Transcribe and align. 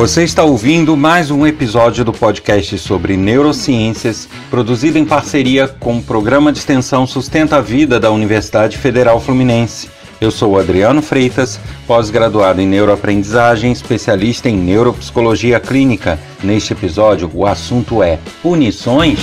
Você 0.00 0.24
está 0.24 0.42
ouvindo 0.42 0.96
mais 0.96 1.30
um 1.30 1.46
episódio 1.46 2.02
do 2.06 2.10
podcast 2.10 2.78
sobre 2.78 3.18
neurociências, 3.18 4.26
produzido 4.48 4.96
em 4.96 5.04
parceria 5.04 5.68
com 5.68 5.98
o 5.98 6.02
programa 6.02 6.50
de 6.50 6.58
extensão 6.58 7.06
Sustenta 7.06 7.56
a 7.56 7.60
Vida 7.60 8.00
da 8.00 8.10
Universidade 8.10 8.78
Federal 8.78 9.20
Fluminense. 9.20 9.90
Eu 10.18 10.30
sou 10.30 10.58
Adriano 10.58 11.02
Freitas, 11.02 11.60
pós-graduado 11.86 12.62
em 12.62 12.66
neuroaprendizagem, 12.66 13.72
especialista 13.72 14.48
em 14.48 14.56
neuropsicologia 14.56 15.60
clínica. 15.60 16.18
Neste 16.42 16.72
episódio, 16.72 17.30
o 17.34 17.44
assunto 17.44 18.02
é 18.02 18.18
punições. 18.42 19.18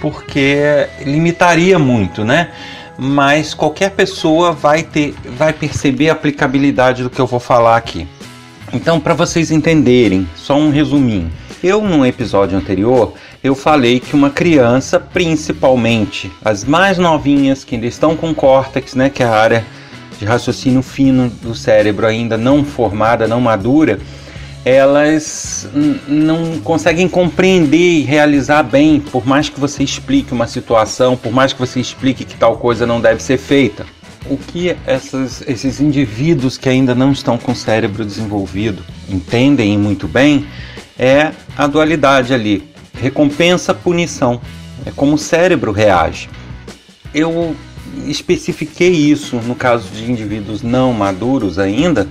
porque 0.00 0.86
limitaria 1.04 1.78
muito, 1.78 2.24
né? 2.24 2.50
Mas 2.98 3.54
qualquer 3.54 3.90
pessoa 3.90 4.52
vai 4.52 4.82
ter, 4.82 5.14
vai 5.36 5.52
perceber 5.52 6.10
a 6.10 6.12
aplicabilidade 6.12 7.02
do 7.02 7.10
que 7.10 7.20
eu 7.20 7.26
vou 7.26 7.40
falar 7.40 7.76
aqui. 7.76 8.06
Então, 8.72 9.00
para 9.00 9.14
vocês 9.14 9.50
entenderem, 9.50 10.28
só 10.36 10.56
um 10.56 10.70
resuminho. 10.70 11.30
Eu, 11.62 11.82
no 11.82 12.06
episódio 12.06 12.56
anterior, 12.56 13.14
eu 13.42 13.54
falei 13.54 14.00
que 14.00 14.14
uma 14.14 14.30
criança, 14.30 15.00
principalmente 15.00 16.30
as 16.42 16.64
mais 16.64 16.96
novinhas, 16.96 17.64
que 17.64 17.74
ainda 17.74 17.86
estão 17.86 18.16
com 18.16 18.34
córtex, 18.34 18.94
né, 18.94 19.10
que 19.10 19.22
é 19.22 19.26
a 19.26 19.32
área 19.32 19.64
de 20.20 20.26
raciocínio 20.26 20.82
fino 20.82 21.30
do 21.30 21.54
cérebro 21.54 22.06
ainda 22.06 22.36
não 22.36 22.62
formada, 22.62 23.26
não 23.26 23.40
madura, 23.40 23.98
elas 24.66 25.66
não 26.06 26.60
conseguem 26.60 27.08
compreender 27.08 27.78
e 27.78 28.02
realizar 28.02 28.62
bem, 28.62 29.00
por 29.00 29.26
mais 29.26 29.48
que 29.48 29.58
você 29.58 29.82
explique 29.82 30.34
uma 30.34 30.46
situação, 30.46 31.16
por 31.16 31.32
mais 31.32 31.54
que 31.54 31.58
você 31.58 31.80
explique 31.80 32.26
que 32.26 32.36
tal 32.36 32.58
coisa 32.58 32.86
não 32.86 33.00
deve 33.00 33.22
ser 33.22 33.38
feita. 33.38 33.86
O 34.28 34.36
que 34.36 34.76
essas, 34.86 35.42
esses 35.48 35.80
indivíduos 35.80 36.58
que 36.58 36.68
ainda 36.68 36.94
não 36.94 37.12
estão 37.12 37.38
com 37.38 37.52
o 37.52 37.56
cérebro 37.56 38.04
desenvolvido 38.04 38.82
entendem 39.08 39.78
muito 39.78 40.06
bem 40.06 40.46
é 40.98 41.32
a 41.56 41.66
dualidade 41.66 42.34
ali, 42.34 42.70
recompensa, 42.92 43.72
punição. 43.72 44.38
É 44.84 44.90
como 44.90 45.14
o 45.14 45.18
cérebro 45.18 45.72
reage. 45.72 46.28
Eu 47.14 47.56
especifiquei 48.06 48.90
isso 48.90 49.36
no 49.36 49.54
caso 49.54 49.88
de 49.90 50.10
indivíduos 50.10 50.62
não 50.62 50.92
maduros 50.92 51.58
ainda, 51.58 52.06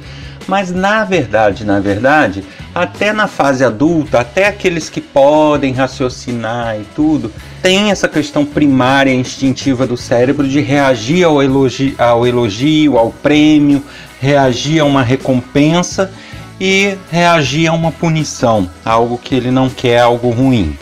mas 0.47 0.71
na 0.71 1.03
verdade, 1.03 1.63
na 1.63 1.79
verdade, 1.79 2.43
até 2.73 3.13
na 3.13 3.27
fase 3.27 3.63
adulta, 3.63 4.19
até 4.19 4.47
aqueles 4.47 4.89
que 4.89 4.99
podem 4.99 5.73
raciocinar 5.73 6.75
e 6.79 6.83
tudo, 6.95 7.31
tem 7.61 7.91
essa 7.91 8.07
questão 8.07 8.45
primária 8.45 9.13
instintiva 9.13 9.85
do 9.85 9.95
cérebro 9.95 10.47
de 10.47 10.59
reagir 10.59 11.23
ao 11.23 11.43
elogio, 11.43 11.93
ao, 11.97 12.25
elogio, 12.25 12.97
ao 12.97 13.11
prêmio, 13.11 13.83
reagir 14.19 14.79
a 14.79 14.85
uma 14.85 15.03
recompensa 15.03 16.11
e 16.59 16.97
reagir 17.11 17.67
a 17.67 17.73
uma 17.73 17.91
punição, 17.91 18.69
algo 18.83 19.17
que 19.17 19.35
ele 19.35 19.51
não 19.51 19.69
quer, 19.69 19.99
algo 19.99 20.29
ruim. 20.29 20.75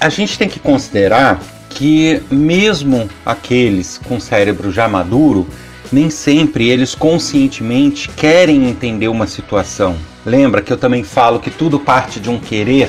A 0.00 0.08
gente 0.08 0.38
tem 0.38 0.48
que 0.48 0.60
considerar 0.60 1.40
que 1.74 2.22
mesmo 2.30 3.08
aqueles 3.26 3.98
com 3.98 4.20
cérebro 4.20 4.70
já 4.70 4.88
maduro, 4.88 5.46
nem 5.92 6.08
sempre 6.08 6.68
eles 6.68 6.94
conscientemente 6.94 8.08
querem 8.08 8.68
entender 8.68 9.08
uma 9.08 9.26
situação. 9.26 9.96
Lembra 10.24 10.62
que 10.62 10.72
eu 10.72 10.78
também 10.78 11.02
falo 11.02 11.40
que 11.40 11.50
tudo 11.50 11.78
parte 11.78 12.20
de 12.20 12.30
um 12.30 12.38
querer? 12.38 12.88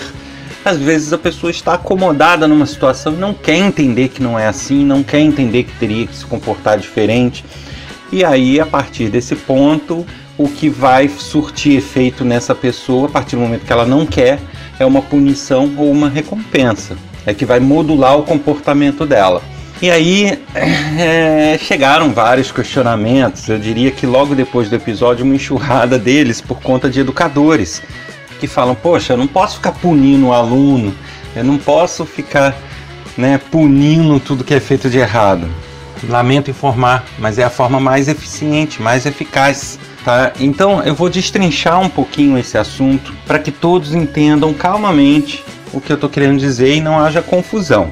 Às 0.63 0.77
vezes 0.77 1.11
a 1.13 1.17
pessoa 1.17 1.51
está 1.51 1.73
acomodada 1.73 2.47
numa 2.47 2.65
situação 2.65 3.13
e 3.13 3.17
não 3.17 3.33
quer 3.33 3.57
entender 3.57 4.09
que 4.09 4.21
não 4.23 4.37
é 4.37 4.47
assim, 4.47 4.85
não 4.85 5.03
quer 5.03 5.19
entender 5.19 5.63
que 5.63 5.73
teria 5.73 6.07
que 6.07 6.15
se 6.15 6.25
comportar 6.25 6.79
diferente. 6.79 7.43
E 8.11 8.23
aí, 8.23 8.59
a 8.59 8.65
partir 8.65 9.09
desse 9.09 9.35
ponto, 9.35 10.05
o 10.37 10.47
que 10.47 10.69
vai 10.69 11.07
surtir 11.09 11.77
efeito 11.77 12.23
nessa 12.23 12.55
pessoa 12.55 13.07
a 13.07 13.11
partir 13.11 13.35
do 13.35 13.41
momento 13.41 13.65
que 13.65 13.73
ela 13.73 13.85
não 13.85 14.05
quer 14.05 14.39
é 14.79 14.85
uma 14.85 15.01
punição 15.01 15.73
ou 15.77 15.91
uma 15.91 16.09
recompensa. 16.09 16.95
É 17.25 17.33
que 17.33 17.45
vai 17.45 17.59
modular 17.59 18.17
o 18.17 18.23
comportamento 18.23 19.05
dela. 19.05 19.41
E 19.81 19.89
aí 19.91 20.39
é, 20.55 21.57
chegaram 21.59 22.13
vários 22.13 22.51
questionamentos. 22.51 23.47
Eu 23.47 23.59
diria 23.59 23.91
que 23.91 24.05
logo 24.05 24.35
depois 24.35 24.69
do 24.69 24.75
episódio, 24.75 25.25
uma 25.25 25.35
enxurrada 25.35 25.97
deles 25.97 26.41
por 26.41 26.61
conta 26.61 26.89
de 26.89 26.99
educadores 26.99 27.81
que 28.39 28.47
falam: 28.47 28.75
Poxa, 28.75 29.13
eu 29.13 29.17
não 29.17 29.27
posso 29.27 29.55
ficar 29.55 29.71
punindo 29.73 30.27
o 30.27 30.33
aluno, 30.33 30.93
eu 31.35 31.43
não 31.43 31.57
posso 31.57 32.05
ficar 32.05 32.55
né, 33.17 33.39
punindo 33.51 34.19
tudo 34.19 34.43
que 34.43 34.53
é 34.53 34.59
feito 34.59 34.89
de 34.89 34.97
errado. 34.97 35.47
Lamento 36.07 36.51
informar, 36.51 37.05
mas 37.17 37.39
é 37.39 37.43
a 37.43 37.49
forma 37.49 37.79
mais 37.79 38.07
eficiente, 38.07 38.81
mais 38.81 39.05
eficaz 39.05 39.79
Tá? 40.05 40.33
Então 40.39 40.83
eu 40.83 40.93
vou 40.93 41.09
destrinchar 41.09 41.81
um 41.81 41.89
pouquinho 41.89 42.37
esse 42.37 42.59
assunto 42.59 43.11
para 43.25 43.39
que 43.39 43.49
todos 43.49 43.95
entendam 43.95 44.53
calmamente 44.53 45.43
o 45.75 45.81
que 45.81 45.91
eu 45.91 45.95
estou 45.95 46.09
querendo 46.09 46.39
dizer 46.39 46.73
e 46.73 46.81
não 46.81 46.97
haja 46.97 47.21
confusão. 47.21 47.91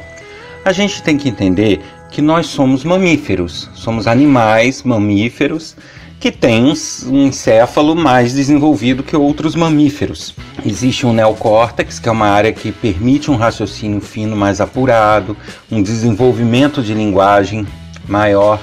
A 0.65 0.71
gente 0.71 1.03
tem 1.03 1.17
que 1.17 1.29
entender 1.29 1.81
que 2.09 2.21
nós 2.21 2.47
somos 2.47 2.83
mamíferos, 2.83 3.69
somos 3.75 4.07
animais 4.07 4.81
mamíferos 4.81 5.75
que 6.19 6.31
têm 6.31 6.73
um 7.07 7.27
encéfalo 7.27 7.97
mais 7.97 8.31
desenvolvido 8.31 9.03
que 9.03 9.13
outros 9.13 9.55
mamíferos. 9.55 10.33
Existe 10.65 11.05
um 11.05 11.11
neocórtex, 11.11 11.99
que 11.99 12.07
é 12.07 12.11
uma 12.13 12.27
área 12.27 12.53
que 12.53 12.71
permite 12.71 13.29
um 13.29 13.35
raciocínio 13.35 13.99
fino 13.99 14.33
mais 14.33 14.61
apurado, 14.61 15.35
um 15.69 15.83
desenvolvimento 15.83 16.81
de 16.81 16.93
linguagem 16.93 17.67
maior, 18.07 18.57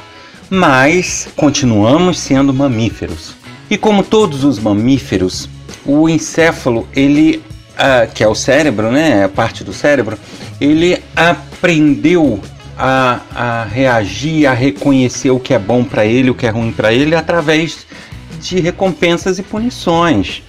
mas 0.48 1.28
continuamos 1.36 2.18
sendo 2.18 2.54
mamíferos. 2.54 3.34
E 3.68 3.76
como 3.76 4.02
todos 4.02 4.42
os 4.42 4.58
mamíferos, 4.58 5.46
o 5.84 6.08
encéfalo, 6.08 6.88
ele, 6.94 7.42
que 8.14 8.22
é 8.22 8.28
o 8.28 8.34
cérebro, 8.34 8.90
né, 8.90 9.24
a 9.24 9.28
parte 9.28 9.64
do 9.64 9.72
cérebro, 9.72 10.18
ele 10.60 11.02
aprendeu 11.16 12.40
a, 12.76 13.20
a 13.34 13.64
reagir, 13.64 14.46
a 14.46 14.52
reconhecer 14.52 15.30
o 15.30 15.40
que 15.40 15.52
é 15.54 15.58
bom 15.58 15.84
para 15.84 16.04
ele, 16.04 16.30
o 16.30 16.34
que 16.34 16.46
é 16.46 16.50
ruim 16.50 16.72
para 16.72 16.92
ele, 16.92 17.14
através 17.14 17.86
de 18.40 18.58
recompensas 18.58 19.38
e 19.38 19.42
punições. 19.42 20.42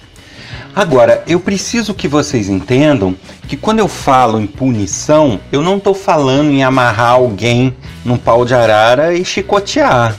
Agora, 0.74 1.22
eu 1.26 1.38
preciso 1.38 1.92
que 1.92 2.08
vocês 2.08 2.48
entendam 2.48 3.14
que 3.46 3.58
quando 3.58 3.80
eu 3.80 3.88
falo 3.88 4.40
em 4.40 4.46
punição, 4.46 5.38
eu 5.52 5.60
não 5.60 5.76
estou 5.76 5.92
falando 5.92 6.50
em 6.50 6.64
amarrar 6.64 7.12
alguém 7.12 7.76
num 8.02 8.16
pau 8.16 8.46
de 8.46 8.54
arara 8.54 9.12
e 9.12 9.22
chicotear. 9.22 10.16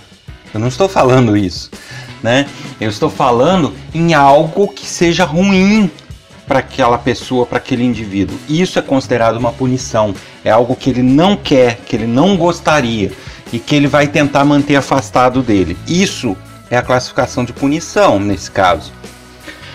Eu 0.53 0.59
não 0.59 0.67
estou 0.67 0.87
falando 0.87 1.35
isso, 1.35 1.71
né? 2.21 2.45
Eu 2.79 2.89
estou 2.89 3.09
falando 3.09 3.73
em 3.95 4.13
algo 4.13 4.67
que 4.67 4.85
seja 4.85 5.25
ruim 5.25 5.89
para 6.53 6.59
aquela 6.59 6.99
pessoa, 6.99 7.47
para 7.47 7.57
aquele 7.57 7.83
indivíduo. 7.83 8.37
Isso 8.47 8.77
é 8.77 8.81
considerado 8.83 9.37
uma 9.37 9.51
punição. 9.51 10.13
É 10.45 10.51
algo 10.51 10.75
que 10.75 10.87
ele 10.87 11.01
não 11.01 11.35
quer, 11.35 11.77
que 11.77 11.95
ele 11.95 12.05
não 12.05 12.37
gostaria 12.37 13.11
e 13.51 13.57
que 13.57 13.75
ele 13.75 13.87
vai 13.87 14.05
tentar 14.05 14.45
manter 14.45 14.75
afastado 14.75 15.41
dele. 15.41 15.75
Isso 15.87 16.37
é 16.69 16.77
a 16.77 16.83
classificação 16.83 17.43
de 17.43 17.51
punição 17.51 18.19
nesse 18.19 18.51
caso. 18.51 18.93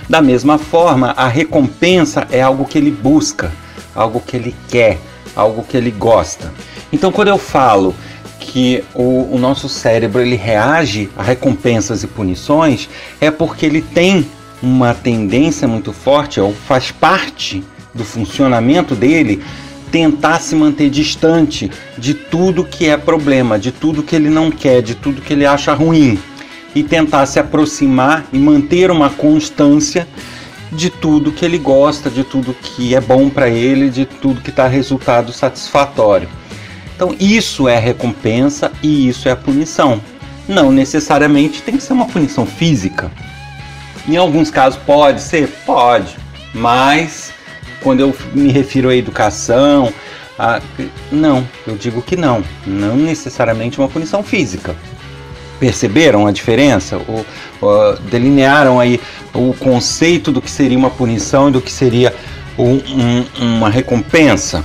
Da 0.08 0.22
mesma 0.22 0.56
forma, 0.56 1.12
a 1.16 1.26
recompensa 1.26 2.28
é 2.30 2.40
algo 2.40 2.64
que 2.64 2.78
ele 2.78 2.92
busca, 2.92 3.50
algo 3.92 4.20
que 4.20 4.36
ele 4.36 4.54
quer, 4.68 4.98
algo 5.34 5.64
que 5.64 5.76
ele 5.76 5.90
gosta. 5.90 6.52
Então, 6.92 7.10
quando 7.10 7.26
eu 7.26 7.38
falo 7.38 7.92
que 8.38 8.84
o, 8.94 9.34
o, 9.34 9.36
nosso 9.36 9.68
cérebro 9.68 10.22
ele 10.22 10.36
reage 10.36 11.10
a 11.16 11.24
recompensas 11.24 12.04
e 12.04 12.06
punições, 12.06 12.88
é 13.20 13.32
porque 13.32 13.66
ele 13.66 13.82
tem 13.82 14.24
uma 14.62 14.94
tendência 14.94 15.68
muito 15.68 15.92
forte, 15.92 16.40
ou 16.40 16.52
faz 16.52 16.90
parte 16.90 17.62
do 17.94 18.04
funcionamento 18.04 18.94
dele, 18.94 19.42
tentar 19.90 20.40
se 20.40 20.54
manter 20.54 20.90
distante 20.90 21.70
de 21.96 22.14
tudo 22.14 22.64
que 22.64 22.86
é 22.86 22.96
problema, 22.96 23.58
de 23.58 23.72
tudo 23.72 24.02
que 24.02 24.14
ele 24.14 24.28
não 24.28 24.50
quer, 24.50 24.82
de 24.82 24.94
tudo 24.94 25.22
que 25.22 25.32
ele 25.32 25.46
acha 25.46 25.72
ruim 25.72 26.18
e 26.74 26.82
tentar 26.82 27.26
se 27.26 27.38
aproximar 27.38 28.26
e 28.32 28.38
manter 28.38 28.90
uma 28.90 29.10
constância 29.10 30.06
de 30.70 30.90
tudo 30.90 31.32
que 31.32 31.44
ele 31.44 31.58
gosta, 31.58 32.10
de 32.10 32.22
tudo 32.22 32.54
que 32.54 32.94
é 32.94 33.00
bom 33.00 33.30
para 33.30 33.48
ele, 33.48 33.88
de 33.88 34.04
tudo 34.04 34.42
que 34.42 34.50
está 34.50 34.68
resultado 34.68 35.32
satisfatório. 35.32 36.28
Então, 36.94 37.14
isso 37.18 37.68
é 37.68 37.78
recompensa 37.78 38.70
e 38.82 39.08
isso 39.08 39.28
é 39.28 39.34
punição. 39.34 40.00
Não 40.46 40.70
necessariamente 40.70 41.62
tem 41.62 41.76
que 41.76 41.82
ser 41.82 41.92
uma 41.92 42.06
punição 42.06 42.44
física. 42.44 43.10
Em 44.08 44.16
alguns 44.16 44.50
casos 44.50 44.80
pode 44.86 45.20
ser, 45.20 45.48
pode, 45.66 46.16
mas 46.54 47.32
quando 47.82 48.00
eu 48.00 48.16
me 48.34 48.50
refiro 48.50 48.88
à 48.88 48.96
educação, 48.96 49.92
a... 50.38 50.60
não, 51.12 51.46
eu 51.66 51.76
digo 51.76 52.00
que 52.00 52.16
não, 52.16 52.42
não 52.66 52.96
necessariamente 52.96 53.78
uma 53.78 53.88
punição 53.88 54.22
física 54.22 54.74
perceberam 55.58 56.26
a 56.26 56.32
diferença? 56.32 56.96
O, 56.96 57.24
o, 57.60 57.92
delinearam 58.10 58.80
aí 58.80 59.00
o 59.34 59.52
conceito 59.54 60.32
do 60.32 60.40
que 60.40 60.50
seria 60.50 60.78
uma 60.78 60.90
punição 60.90 61.48
e 61.48 61.52
do 61.52 61.60
que 61.60 61.70
seria 61.70 62.14
um, 62.56 62.74
um, 62.74 63.24
uma 63.56 63.68
recompensa? 63.68 64.64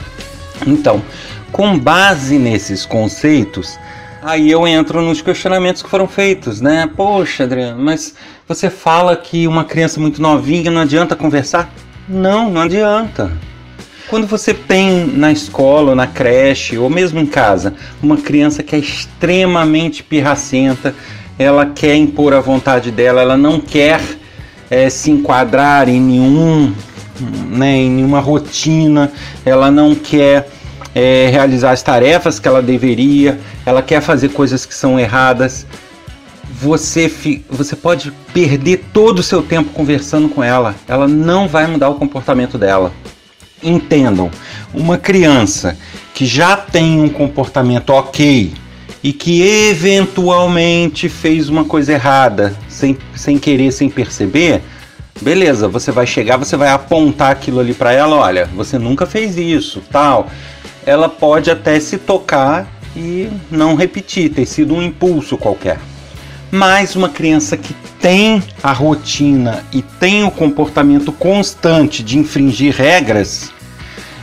Então, 0.66 1.04
com 1.52 1.78
base 1.78 2.38
nesses 2.38 2.86
conceitos, 2.86 3.78
aí 4.24 4.50
eu 4.50 4.68
entro 4.68 5.02
nos 5.02 5.22
questionamentos 5.22 5.84
que 5.84 5.90
foram 5.90 6.08
feitos, 6.08 6.62
né? 6.62 6.90
Poxa, 6.96 7.44
Adriano, 7.44 7.82
mas 7.82 8.16
você 8.48 8.70
fala 8.70 9.16
que 9.16 9.48
uma 9.48 9.64
criança 9.64 10.00
muito 10.00 10.22
novinha 10.22 10.72
não 10.72 10.82
adianta 10.82 11.16
conversar? 11.16 11.70
Não, 12.08 12.50
não 12.50 12.62
adianta. 12.62 13.32
Quando 14.10 14.28
você 14.28 14.54
tem 14.54 15.08
na 15.08 15.32
escola, 15.32 15.96
na 15.96 16.08
creche 16.08 16.78
ou 16.78 16.90
mesmo 16.90 17.20
em 17.20 17.26
casa 17.26 17.74
uma 18.02 18.18
criança 18.18 18.62
que 18.62 18.76
é 18.76 18.80
extremamente 18.80 20.04
pirracenta, 20.04 20.94
ela 21.38 21.66
quer 21.66 21.96
impor 21.96 22.34
a 22.34 22.40
vontade 22.40 22.92
dela, 22.92 23.22
ela 23.22 23.38
não 23.38 23.60
quer 23.60 24.00
é, 24.70 24.90
se 24.90 25.10
enquadrar 25.10 25.90
em 25.90 26.00
nenhum, 26.00 26.74
né, 27.50 27.78
em 27.78 27.90
nenhuma 27.90 28.20
rotina, 28.20 29.12
ela 29.46 29.72
não 29.72 29.96
quer 29.96 30.48
é, 30.96 31.30
realizar 31.32 31.72
as 31.72 31.82
tarefas 31.82 32.40
que 32.40 32.48
ela 32.48 32.62
deveria, 32.62 33.40
ela 33.66 33.82
quer 33.82 34.02
fazer 34.02 34.30
coisas 34.30 34.66
que 34.66 34.74
são 34.74 35.00
erradas. 35.00 35.66
Você, 36.62 37.12
você 37.50 37.76
pode 37.76 38.12
perder 38.34 38.86
todo 38.94 39.20
o 39.20 39.24
seu 39.24 39.42
tempo 39.42 39.72
conversando 39.72 40.30
com 40.30 40.44
ela, 40.44 40.76
ela 40.88 41.08
não 41.08 41.48
vai 41.48 41.68
mudar 41.68 41.90
o 41.90 41.96
comportamento 41.96 42.58
dela 42.58 42.92
entendam, 43.64 44.30
uma 44.74 44.98
criança 44.98 45.78
que 46.14 46.26
já 46.26 46.58
tem 46.58 47.02
um 47.02 47.10
comportamento 47.10 47.90
ok 47.92 48.54
e 49.04 49.12
que 49.12 49.42
eventualmente 49.42 51.10
fez 51.10 51.50
uma 51.50 51.66
coisa 51.66 51.94
errada 51.94 52.56
sem, 52.70 52.98
sem 53.16 53.38
querer, 53.38 53.72
sem 53.72 53.90
perceber, 53.90 54.62
beleza, 55.22 55.68
você 55.68 55.92
vai 55.92 56.06
chegar, 56.06 56.38
você 56.38 56.56
vai 56.56 56.70
apontar 56.70 57.32
aquilo 57.32 57.60
ali 57.60 57.74
para 57.74 57.92
ela, 57.92 58.16
olha, 58.16 58.46
você 58.56 58.78
nunca 58.78 59.06
fez 59.06 59.38
isso, 59.38 59.82
tal. 59.92 60.30
Ela 60.86 61.08
pode 61.08 61.50
até 61.50 61.80
se 61.80 61.98
tocar 61.98 62.68
e 62.96 63.30
não 63.50 63.76
repetir, 63.76 64.30
ter 64.30 64.46
sido 64.46 64.76
um 64.76 64.82
impulso 64.82 65.38
qualquer. 65.38 65.80
Mas 66.52 66.96
uma 66.96 67.10
criança 67.10 67.58
que 67.58 67.74
tem 68.00 68.44
a 68.62 68.72
rotina 68.72 69.64
e 69.72 69.82
tem 69.82 70.24
o 70.24 70.30
comportamento 70.30 71.12
constante 71.12 72.04
de 72.04 72.20
infringir 72.20 72.76
regras, 72.76 73.52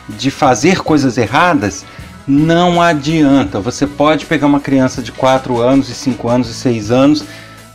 de 0.09 0.31
fazer 0.31 0.83
coisas 0.83 1.17
erradas, 1.17 1.85
não 2.27 2.81
adianta. 2.81 3.59
Você 3.59 3.87
pode 3.87 4.27
pegar 4.27 4.47
uma 4.47 4.61
criança 4.61 5.03
de 5.03 5.11
4 5.11 5.61
anos, 5.61 5.89
e 5.89 5.95
5 5.95 6.29
anos, 6.29 6.51
e 6.51 6.55
6 6.55 6.91
anos, 6.91 7.25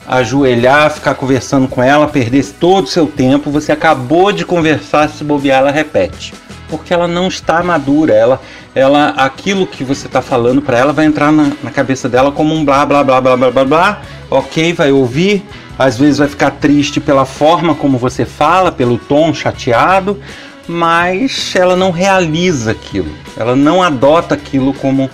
ajoelhar, 0.07 0.91
ficar 0.91 1.15
conversando 1.15 1.67
com 1.67 1.81
ela, 1.81 2.07
perder 2.07 2.45
todo 2.59 2.85
o 2.85 2.89
seu 2.89 3.07
tempo. 3.07 3.49
Você 3.51 3.71
acabou 3.71 4.31
de 4.31 4.45
conversar, 4.45 5.09
se 5.09 5.23
bobear, 5.23 5.59
ela 5.59 5.71
repete. 5.71 6.33
Porque 6.69 6.93
ela 6.93 7.07
não 7.07 7.27
está 7.27 7.61
madura, 7.63 8.13
ela, 8.13 8.41
ela, 8.73 9.09
aquilo 9.09 9.67
que 9.67 9.83
você 9.83 10.07
está 10.07 10.21
falando 10.21 10.61
para 10.61 10.77
ela 10.77 10.91
vai 10.91 11.05
entrar 11.05 11.31
na, 11.31 11.51
na, 11.61 11.71
cabeça 11.71 12.09
dela 12.09 12.31
como 12.31 12.53
um 12.53 12.65
blá 12.65 12.85
blá 12.85 13.03
blá 13.03 13.21
blá 13.21 13.37
blá 13.37 13.51
blá 13.51 13.65
blá, 13.65 14.01
ok, 14.29 14.73
vai 14.73 14.91
ouvir, 14.91 15.45
às 15.77 15.97
vezes 15.97 16.17
vai 16.17 16.27
ficar 16.27 16.51
triste 16.51 16.99
pela 16.99 17.25
forma 17.25 17.75
como 17.75 17.97
você 17.97 18.25
fala, 18.25 18.71
pelo 18.71 18.97
tom 18.97 19.33
chateado, 19.33 20.19
mas 20.67 21.53
ela 21.55 21.75
não 21.75 21.91
realiza 21.91 22.71
aquilo, 22.71 23.11
ela 23.37 23.55
não 23.55 23.83
adota 23.83 24.33
aquilo 24.33 24.73
como 24.73 25.09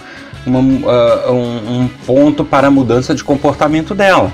uma, 0.46 0.60
uh, 0.60 1.32
um, 1.32 1.82
um 1.82 1.88
ponto 2.06 2.44
para 2.44 2.68
a 2.68 2.72
mudança 2.72 3.14
de 3.14 3.24
comportamento 3.24 3.94
dela. 3.94 4.32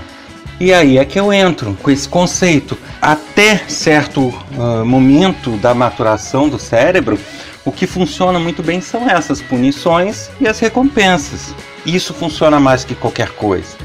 E 0.60 0.74
aí 0.74 0.98
é 0.98 1.06
que 1.06 1.20
eu 1.20 1.32
entro 1.32 1.78
com 1.84 1.92
esse 1.92 2.10
conceito. 2.10 2.76
Até 3.00 3.58
certo 3.68 4.22
uh, 4.58 4.84
momento 4.84 5.52
da 5.58 5.76
maturação 5.76 6.50
do 6.50 6.58
cérebro, 6.58 7.20
o 7.64 7.72
que 7.72 7.86
funciona 7.86 8.40
muito 8.40 8.64
bem 8.64 8.82
são 8.82 9.08
essas 9.08 9.40
punições 9.40 10.32
e 10.42 10.48
as 10.48 10.60
recompensas. 10.60 11.54
Isso 11.86 12.12
funciona 12.12 12.60
mais 12.60 12.84
que 12.84 12.96
qualquer 12.96 13.30
coisa. 13.30 13.76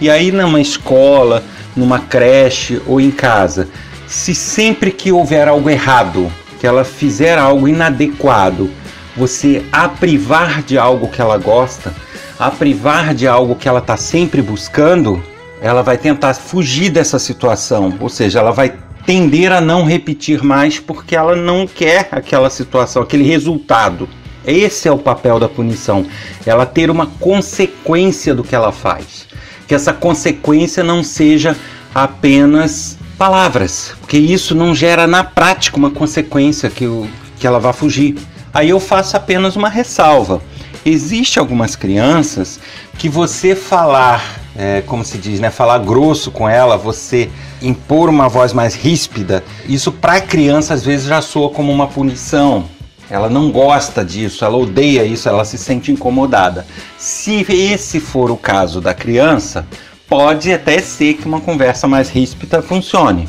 E 0.00 0.08
aí, 0.08 0.32
numa 0.32 0.60
escola, 0.60 1.44
numa 1.76 1.98
creche 1.98 2.80
ou 2.86 2.98
em 2.98 3.10
casa, 3.10 3.68
se 4.06 4.34
sempre 4.34 4.90
que 4.90 5.12
houver 5.12 5.48
algo 5.48 5.68
errado, 5.68 6.32
que 6.58 6.66
ela 6.66 6.84
fizer 6.84 7.38
algo 7.38 7.68
inadequado, 7.68 8.70
você 9.14 9.64
a 9.70 9.88
privar 9.88 10.62
de 10.62 10.78
algo 10.78 11.08
que 11.08 11.20
ela 11.20 11.36
gosta, 11.36 11.94
a 12.38 12.50
privar 12.50 13.14
de 13.14 13.26
algo 13.26 13.54
que 13.54 13.68
ela 13.68 13.80
está 13.80 13.96
sempre 13.96 14.40
buscando, 14.40 15.22
ela 15.60 15.82
vai 15.82 15.96
tentar 15.96 16.34
fugir 16.34 16.90
dessa 16.90 17.18
situação, 17.18 17.96
ou 18.00 18.08
seja, 18.08 18.40
ela 18.40 18.52
vai 18.52 18.74
tender 19.04 19.52
a 19.52 19.60
não 19.60 19.84
repetir 19.84 20.42
mais 20.42 20.78
porque 20.80 21.14
ela 21.14 21.36
não 21.36 21.66
quer 21.66 22.08
aquela 22.10 22.50
situação, 22.50 23.02
aquele 23.02 23.24
resultado. 23.24 24.08
Esse 24.44 24.88
é 24.88 24.92
o 24.92 24.98
papel 24.98 25.40
da 25.40 25.48
punição, 25.48 26.06
ela 26.44 26.66
ter 26.66 26.90
uma 26.90 27.06
consequência 27.06 28.34
do 28.34 28.44
que 28.44 28.54
ela 28.54 28.72
faz. 28.72 29.26
Que 29.66 29.74
essa 29.74 29.92
consequência 29.92 30.84
não 30.84 31.02
seja 31.02 31.56
apenas 31.94 32.96
palavras, 33.18 33.94
porque 34.00 34.18
isso 34.18 34.54
não 34.54 34.74
gera 34.74 35.06
na 35.06 35.24
prática 35.24 35.76
uma 35.76 35.90
consequência 35.90 36.70
que, 36.70 36.84
eu, 36.84 37.08
que 37.38 37.46
ela 37.46 37.58
vá 37.58 37.72
fugir. 37.72 38.16
Aí 38.52 38.70
eu 38.70 38.78
faço 38.78 39.16
apenas 39.16 39.56
uma 39.56 39.68
ressalva. 39.68 40.40
Existe 40.84 41.38
algumas 41.38 41.74
crianças 41.74 42.60
que 42.96 43.08
você 43.08 43.56
falar, 43.56 44.40
é, 44.56 44.82
como 44.82 45.04
se 45.04 45.18
diz, 45.18 45.40
né, 45.40 45.50
falar 45.50 45.78
grosso 45.78 46.30
com 46.30 46.48
ela, 46.48 46.76
você 46.76 47.30
impor 47.60 48.08
uma 48.08 48.28
voz 48.28 48.52
mais 48.52 48.74
ríspida, 48.74 49.42
isso 49.68 49.92
para 49.92 50.14
a 50.14 50.20
criança 50.20 50.74
às 50.74 50.84
vezes 50.84 51.06
já 51.06 51.20
soa 51.20 51.50
como 51.50 51.72
uma 51.72 51.86
punição. 51.86 52.64
Ela 53.08 53.30
não 53.30 53.52
gosta 53.52 54.04
disso, 54.04 54.44
ela 54.44 54.56
odeia 54.56 55.04
isso, 55.04 55.28
ela 55.28 55.44
se 55.44 55.56
sente 55.56 55.92
incomodada. 55.92 56.66
Se 56.98 57.46
esse 57.48 58.00
for 58.00 58.32
o 58.32 58.36
caso 58.36 58.80
da 58.80 58.92
criança, 58.92 59.64
Pode 60.08 60.52
até 60.52 60.78
ser 60.78 61.14
que 61.14 61.26
uma 61.26 61.40
conversa 61.40 61.88
mais 61.88 62.08
ríspida 62.08 62.62
funcione, 62.62 63.28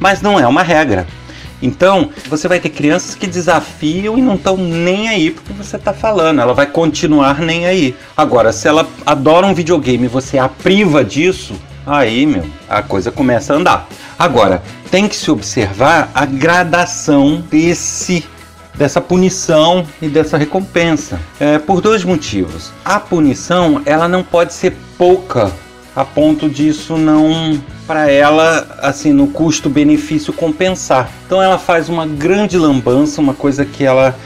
mas 0.00 0.22
não 0.22 0.40
é 0.40 0.46
uma 0.46 0.62
regra. 0.62 1.06
Então, 1.64 2.10
você 2.28 2.46
vai 2.46 2.60
ter 2.60 2.68
crianças 2.68 3.14
que 3.14 3.26
desafiam 3.26 4.18
e 4.18 4.22
não 4.22 4.34
estão 4.34 4.54
nem 4.54 5.08
aí 5.08 5.30
porque 5.30 5.50
você 5.54 5.76
está 5.76 5.94
falando, 5.94 6.42
ela 6.42 6.52
vai 6.52 6.66
continuar 6.66 7.40
nem 7.40 7.66
aí. 7.66 7.96
Agora, 8.14 8.52
se 8.52 8.68
ela 8.68 8.86
adora 9.06 9.46
um 9.46 9.54
videogame 9.54 10.04
e 10.04 10.08
você 10.08 10.36
a 10.36 10.46
priva 10.46 11.02
disso, 11.02 11.54
aí, 11.86 12.26
meu, 12.26 12.44
a 12.68 12.82
coisa 12.82 13.10
começa 13.10 13.54
a 13.54 13.56
andar. 13.56 13.88
Agora, 14.18 14.62
tem 14.90 15.08
que 15.08 15.16
se 15.16 15.30
observar 15.30 16.10
a 16.14 16.26
gradação 16.26 17.42
desse 17.50 18.22
dessa 18.74 19.00
punição 19.00 19.86
e 20.02 20.08
dessa 20.08 20.36
recompensa. 20.36 21.18
É, 21.38 21.58
por 21.58 21.80
dois 21.80 22.04
motivos. 22.04 22.72
A 22.84 22.98
punição, 22.98 23.80
ela 23.86 24.08
não 24.08 24.22
pode 24.22 24.52
ser 24.52 24.76
pouca 24.98 25.50
a 25.94 26.04
ponto 26.04 26.48
disso 26.48 26.96
não 26.96 27.60
para 27.86 28.10
ela 28.10 28.78
assim 28.80 29.12
no 29.12 29.28
custo-benefício 29.28 30.32
compensar. 30.32 31.10
Então 31.26 31.42
ela 31.42 31.58
faz 31.58 31.88
uma 31.88 32.06
grande 32.06 32.58
lambança, 32.58 33.20
uma 33.20 33.34
coisa 33.34 33.64
que 33.64 33.84
ela 33.84 34.16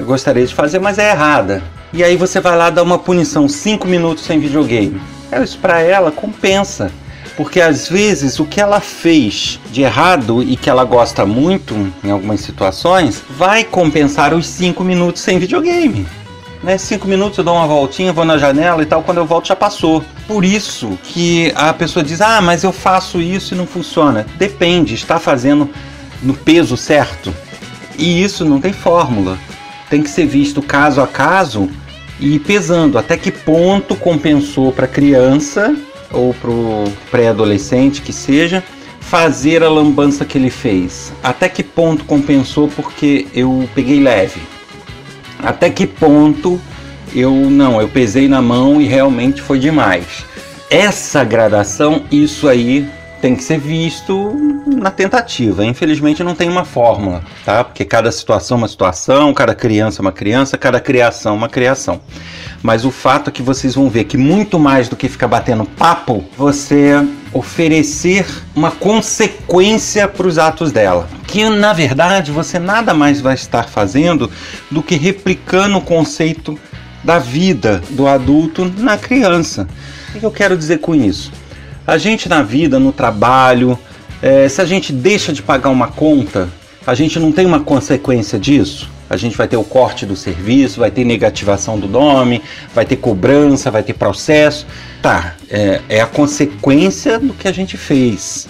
gostaria 0.00 0.46
de 0.46 0.54
fazer, 0.54 0.78
mas 0.78 0.98
é 0.98 1.10
errada. 1.10 1.62
E 1.92 2.04
aí 2.04 2.16
você 2.16 2.40
vai 2.40 2.56
lá 2.56 2.70
dar 2.70 2.82
uma 2.82 2.98
punição 2.98 3.48
5 3.48 3.86
minutos 3.86 4.24
sem 4.24 4.38
videogame. 4.38 5.00
É, 5.30 5.42
isso 5.42 5.58
para 5.58 5.80
ela 5.80 6.10
compensa. 6.10 6.90
Porque 7.36 7.60
às 7.60 7.88
vezes 7.88 8.40
o 8.40 8.44
que 8.44 8.60
ela 8.60 8.80
fez 8.80 9.60
de 9.70 9.82
errado 9.82 10.42
e 10.42 10.56
que 10.56 10.68
ela 10.68 10.84
gosta 10.84 11.24
muito 11.24 11.74
em 12.02 12.10
algumas 12.10 12.40
situações 12.40 13.22
vai 13.30 13.62
compensar 13.62 14.34
os 14.34 14.44
5 14.46 14.82
minutos 14.82 15.22
sem 15.22 15.38
videogame. 15.38 16.04
Né? 16.62 16.76
Cinco 16.76 17.06
minutos 17.06 17.38
eu 17.38 17.44
dou 17.44 17.54
uma 17.54 17.66
voltinha, 17.66 18.12
vou 18.12 18.24
na 18.24 18.36
janela 18.36 18.82
e 18.82 18.86
tal, 18.86 19.02
quando 19.02 19.18
eu 19.18 19.26
volto 19.26 19.48
já 19.48 19.56
passou. 19.56 20.04
Por 20.26 20.44
isso 20.44 20.98
que 21.02 21.52
a 21.54 21.72
pessoa 21.72 22.04
diz: 22.04 22.20
Ah, 22.20 22.40
mas 22.40 22.64
eu 22.64 22.72
faço 22.72 23.20
isso 23.20 23.54
e 23.54 23.56
não 23.56 23.66
funciona. 23.66 24.26
Depende, 24.36 24.94
está 24.94 25.18
fazendo 25.18 25.70
no 26.22 26.34
peso 26.34 26.76
certo. 26.76 27.32
E 27.96 28.22
isso 28.22 28.44
não 28.44 28.60
tem 28.60 28.72
fórmula. 28.72 29.38
Tem 29.88 30.02
que 30.02 30.10
ser 30.10 30.26
visto 30.26 30.60
caso 30.60 31.00
a 31.00 31.06
caso 31.06 31.68
e 32.20 32.38
pesando 32.38 32.98
até 32.98 33.16
que 33.16 33.30
ponto 33.30 33.96
compensou 33.96 34.72
para 34.72 34.84
a 34.84 34.88
criança 34.88 35.74
ou 36.10 36.34
para 36.34 36.50
o 36.50 36.92
pré-adolescente 37.10 38.02
que 38.02 38.12
seja, 38.12 38.62
fazer 39.00 39.62
a 39.62 39.68
lambança 39.68 40.24
que 40.24 40.36
ele 40.36 40.50
fez. 40.50 41.12
Até 41.22 41.48
que 41.48 41.62
ponto 41.62 42.04
compensou 42.04 42.68
porque 42.68 43.26
eu 43.34 43.68
peguei 43.74 44.00
leve. 44.00 44.40
Até 45.38 45.70
que 45.70 45.86
ponto 45.86 46.60
eu 47.14 47.32
não, 47.32 47.80
eu 47.80 47.88
pesei 47.88 48.28
na 48.28 48.42
mão 48.42 48.80
e 48.80 48.86
realmente 48.86 49.40
foi 49.40 49.58
demais. 49.58 50.24
Essa 50.70 51.24
gradação, 51.24 52.02
isso 52.10 52.48
aí 52.48 52.88
tem 53.20 53.34
que 53.34 53.42
ser 53.42 53.58
visto 53.58 54.36
na 54.66 54.90
tentativa. 54.90 55.64
Infelizmente 55.64 56.22
não 56.22 56.34
tem 56.34 56.48
uma 56.48 56.64
fórmula, 56.64 57.22
tá? 57.44 57.64
Porque 57.64 57.84
cada 57.84 58.12
situação 58.12 58.56
é 58.56 58.60
uma 58.60 58.68
situação, 58.68 59.34
cada 59.34 59.54
criança 59.54 60.00
é 60.00 60.02
uma 60.02 60.12
criança, 60.12 60.56
cada 60.56 60.80
criação 60.80 61.34
é 61.34 61.36
uma 61.36 61.48
criação. 61.48 62.00
Mas 62.62 62.84
o 62.84 62.90
fato 62.90 63.30
é 63.30 63.32
que 63.32 63.42
vocês 63.42 63.74
vão 63.74 63.88
ver 63.88 64.04
que 64.04 64.16
muito 64.16 64.58
mais 64.58 64.88
do 64.88 64.96
que 64.96 65.08
ficar 65.08 65.28
batendo 65.28 65.64
papo, 65.64 66.24
você 66.36 66.92
oferecer 67.32 68.26
uma 68.54 68.70
consequência 68.70 70.08
para 70.08 70.26
os 70.26 70.38
atos 70.38 70.72
dela. 70.72 71.08
Que 71.28 71.48
na 71.48 71.72
verdade 71.72 72.32
você 72.32 72.58
nada 72.58 72.92
mais 72.92 73.20
vai 73.20 73.34
estar 73.34 73.68
fazendo 73.68 74.28
do 74.70 74.82
que 74.82 74.96
replicando 74.96 75.76
o 75.76 75.82
conceito 75.82 76.58
da 77.04 77.18
vida 77.18 77.80
do 77.90 78.08
adulto 78.08 78.64
na 78.78 78.96
criança. 78.96 79.68
O 80.14 80.18
que 80.18 80.26
eu 80.26 80.30
quero 80.32 80.56
dizer 80.56 80.78
com 80.78 80.94
isso? 80.94 81.30
A 81.86 81.98
gente 81.98 82.28
na 82.28 82.42
vida, 82.42 82.80
no 82.80 82.92
trabalho, 82.92 83.78
é, 84.20 84.48
se 84.48 84.60
a 84.60 84.64
gente 84.64 84.92
deixa 84.92 85.32
de 85.32 85.42
pagar 85.42 85.68
uma 85.68 85.88
conta, 85.88 86.48
a 86.86 86.94
gente 86.94 87.20
não 87.20 87.30
tem 87.30 87.46
uma 87.46 87.60
consequência 87.60 88.38
disso. 88.38 88.90
A 89.10 89.16
gente 89.16 89.36
vai 89.36 89.46
ter 89.46 89.56
o 89.56 89.64
corte 89.64 90.04
do 90.04 90.16
serviço, 90.16 90.80
vai 90.80 90.90
ter 90.90 91.04
negativação 91.04 91.78
do 91.78 91.86
nome, 91.88 92.42
vai 92.74 92.84
ter 92.84 92.96
cobrança, 92.96 93.70
vai 93.70 93.82
ter 93.82 93.92
processo. 93.92 94.66
Tá, 95.00 95.34
é, 95.50 95.80
é 95.88 96.00
a 96.00 96.06
consequência 96.06 97.18
do 97.18 97.32
que 97.34 97.46
a 97.46 97.52
gente 97.52 97.76
fez. 97.76 98.48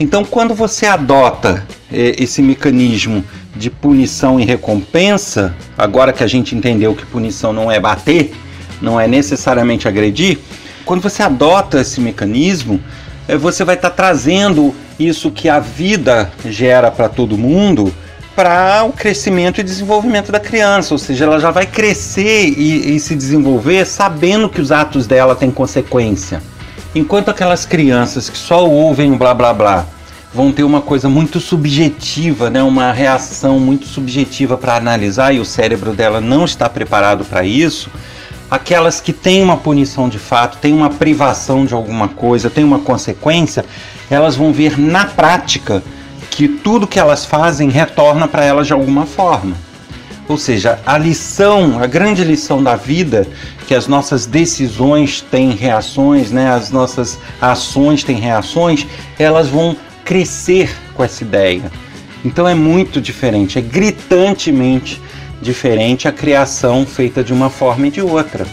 Então, 0.00 0.24
quando 0.24 0.54
você 0.54 0.86
adota 0.86 1.66
é, 1.92 2.14
esse 2.18 2.40
mecanismo 2.40 3.22
de 3.54 3.68
punição 3.68 4.40
e 4.40 4.44
recompensa, 4.46 5.54
agora 5.76 6.10
que 6.10 6.24
a 6.24 6.26
gente 6.26 6.56
entendeu 6.56 6.94
que 6.94 7.04
punição 7.04 7.52
não 7.52 7.70
é 7.70 7.78
bater, 7.78 8.32
não 8.80 8.98
é 8.98 9.06
necessariamente 9.06 9.86
agredir, 9.86 10.38
quando 10.86 11.02
você 11.02 11.22
adota 11.22 11.82
esse 11.82 12.00
mecanismo, 12.00 12.80
eh, 13.28 13.36
você 13.36 13.62
vai 13.62 13.74
estar 13.74 13.90
tá 13.90 13.96
trazendo 13.96 14.74
isso 14.98 15.30
que 15.30 15.50
a 15.50 15.60
vida 15.60 16.32
gera 16.46 16.90
para 16.90 17.08
todo 17.08 17.36
mundo 17.36 17.94
para 18.34 18.84
o 18.84 18.92
crescimento 18.92 19.60
e 19.60 19.62
desenvolvimento 19.62 20.32
da 20.32 20.40
criança, 20.40 20.94
ou 20.94 20.98
seja, 20.98 21.26
ela 21.26 21.38
já 21.38 21.50
vai 21.50 21.66
crescer 21.66 22.46
e, 22.48 22.96
e, 22.96 22.98
se 23.00 23.14
desenvolver 23.14 23.84
sabendo 23.84 24.48
que 24.48 24.62
os 24.62 24.72
atos 24.72 25.06
dela 25.06 25.36
têm 25.36 25.50
consequência. 25.50 26.40
Enquanto 26.92 27.28
aquelas 27.28 27.64
crianças 27.64 28.28
que 28.28 28.36
só 28.36 28.68
ouvem 28.68 29.12
o 29.12 29.16
blá 29.16 29.32
blá 29.32 29.54
blá 29.54 29.86
vão 30.34 30.50
ter 30.50 30.64
uma 30.64 30.80
coisa 30.80 31.08
muito 31.08 31.38
subjetiva, 31.38 32.50
né, 32.50 32.62
uma 32.64 32.90
reação 32.90 33.60
muito 33.60 33.86
subjetiva 33.86 34.56
para 34.56 34.74
analisar 34.74 35.32
e 35.32 35.38
o 35.38 35.44
cérebro 35.44 35.92
dela 35.92 36.20
não 36.20 36.44
está 36.44 36.68
preparado 36.68 37.24
para 37.24 37.44
isso, 37.44 37.88
aquelas 38.50 39.00
que 39.00 39.12
têm 39.12 39.40
uma 39.40 39.56
punição 39.56 40.08
de 40.08 40.18
fato, 40.18 40.58
têm 40.58 40.72
uma 40.72 40.90
privação 40.90 41.64
de 41.64 41.74
alguma 41.74 42.08
coisa, 42.08 42.50
têm 42.50 42.64
uma 42.64 42.80
consequência, 42.80 43.64
elas 44.10 44.34
vão 44.34 44.52
ver 44.52 44.76
na 44.76 45.04
prática 45.04 45.84
que 46.28 46.48
tudo 46.48 46.88
que 46.88 46.98
elas 46.98 47.24
fazem 47.24 47.70
retorna 47.70 48.26
para 48.26 48.44
elas 48.44 48.66
de 48.66 48.72
alguma 48.72 49.06
forma. 49.06 49.54
Ou 50.30 50.38
seja, 50.38 50.78
a 50.86 50.96
lição, 50.96 51.82
a 51.82 51.88
grande 51.88 52.22
lição 52.22 52.62
da 52.62 52.76
vida, 52.76 53.26
que 53.66 53.74
as 53.74 53.88
nossas 53.88 54.26
decisões 54.26 55.20
têm 55.20 55.50
reações, 55.50 56.30
né? 56.30 56.52
as 56.52 56.70
nossas 56.70 57.18
ações 57.40 58.04
têm 58.04 58.14
reações, 58.14 58.86
elas 59.18 59.48
vão 59.48 59.76
crescer 60.04 60.72
com 60.94 61.02
essa 61.02 61.24
ideia. 61.24 61.64
Então 62.24 62.46
é 62.46 62.54
muito 62.54 63.00
diferente, 63.00 63.58
é 63.58 63.60
gritantemente 63.60 65.02
diferente 65.42 66.06
a 66.06 66.12
criação 66.12 66.86
feita 66.86 67.24
de 67.24 67.32
uma 67.32 67.50
forma 67.50 67.88
e 67.88 67.90
de 67.90 68.00
outra. 68.00 68.46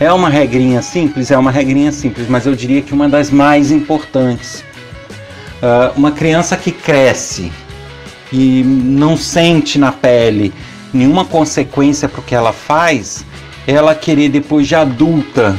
É 0.00 0.10
uma 0.10 0.30
regrinha 0.30 0.80
simples? 0.80 1.30
É 1.30 1.36
uma 1.36 1.50
regrinha 1.50 1.92
simples, 1.92 2.28
mas 2.30 2.46
eu 2.46 2.56
diria 2.56 2.80
que 2.80 2.94
uma 2.94 3.10
das 3.10 3.28
mais 3.28 3.70
importantes. 3.70 4.64
Uh, 5.60 5.98
uma 5.98 6.12
criança 6.12 6.56
que 6.56 6.72
cresce 6.72 7.52
e 8.32 8.62
não 8.64 9.18
sente 9.18 9.78
na 9.78 9.92
pele 9.92 10.50
nenhuma 10.94 11.24
consequência 11.24 12.08
para 12.08 12.20
o 12.20 12.22
que 12.22 12.34
ela 12.34 12.52
faz, 12.52 13.24
ela 13.66 13.94
querer 13.94 14.28
depois 14.28 14.66
de 14.66 14.74
adulta 14.74 15.56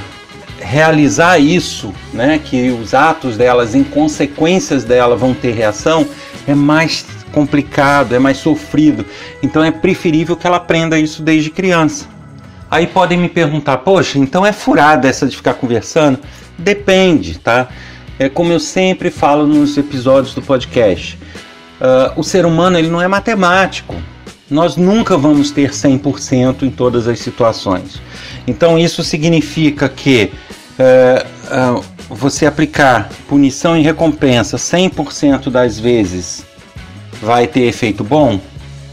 realizar 0.59 1.37
isso, 1.37 1.93
né, 2.13 2.39
que 2.43 2.71
os 2.71 2.93
atos 2.93 3.37
delas, 3.37 3.75
em 3.75 3.83
consequências 3.83 4.83
dela, 4.83 5.15
vão 5.15 5.33
ter 5.33 5.51
reação, 5.51 6.07
é 6.47 6.55
mais 6.55 7.05
complicado, 7.31 8.15
é 8.15 8.19
mais 8.19 8.37
sofrido. 8.37 9.05
Então 9.43 9.63
é 9.63 9.69
preferível 9.69 10.35
que 10.35 10.47
ela 10.47 10.57
aprenda 10.57 10.97
isso 10.97 11.21
desde 11.21 11.49
criança. 11.49 12.07
Aí 12.71 12.87
podem 12.87 13.17
me 13.17 13.29
perguntar, 13.29 13.77
poxa, 13.77 14.17
então 14.17 14.45
é 14.45 14.51
furada 14.51 15.07
essa 15.07 15.27
de 15.27 15.35
ficar 15.35 15.53
conversando? 15.53 16.19
Depende, 16.57 17.37
tá? 17.37 17.67
É 18.17 18.29
como 18.29 18.51
eu 18.51 18.59
sempre 18.59 19.11
falo 19.11 19.45
nos 19.45 19.77
episódios 19.77 20.33
do 20.33 20.41
podcast. 20.41 21.19
Uh, 21.79 22.19
o 22.19 22.23
ser 22.23 22.45
humano 22.45 22.79
ele 22.79 22.89
não 22.89 23.01
é 23.01 23.07
matemático. 23.07 23.95
Nós 24.49 24.75
nunca 24.75 25.17
vamos 25.17 25.49
ter 25.49 25.71
100% 25.71 26.63
em 26.63 26.69
todas 26.69 27.07
as 27.07 27.19
situações. 27.19 28.01
Então 28.45 28.77
isso 28.77 29.03
significa 29.03 29.89
que 29.89 30.31
uh, 30.79 31.83
você 32.09 32.45
aplicar 32.45 33.09
punição 33.27 33.75
e 33.75 33.81
recompensa 33.81 34.57
100% 34.57 35.49
das 35.49 35.79
vezes 35.79 36.45
vai 37.21 37.47
ter 37.47 37.61
efeito 37.61 38.03
bom? 38.03 38.39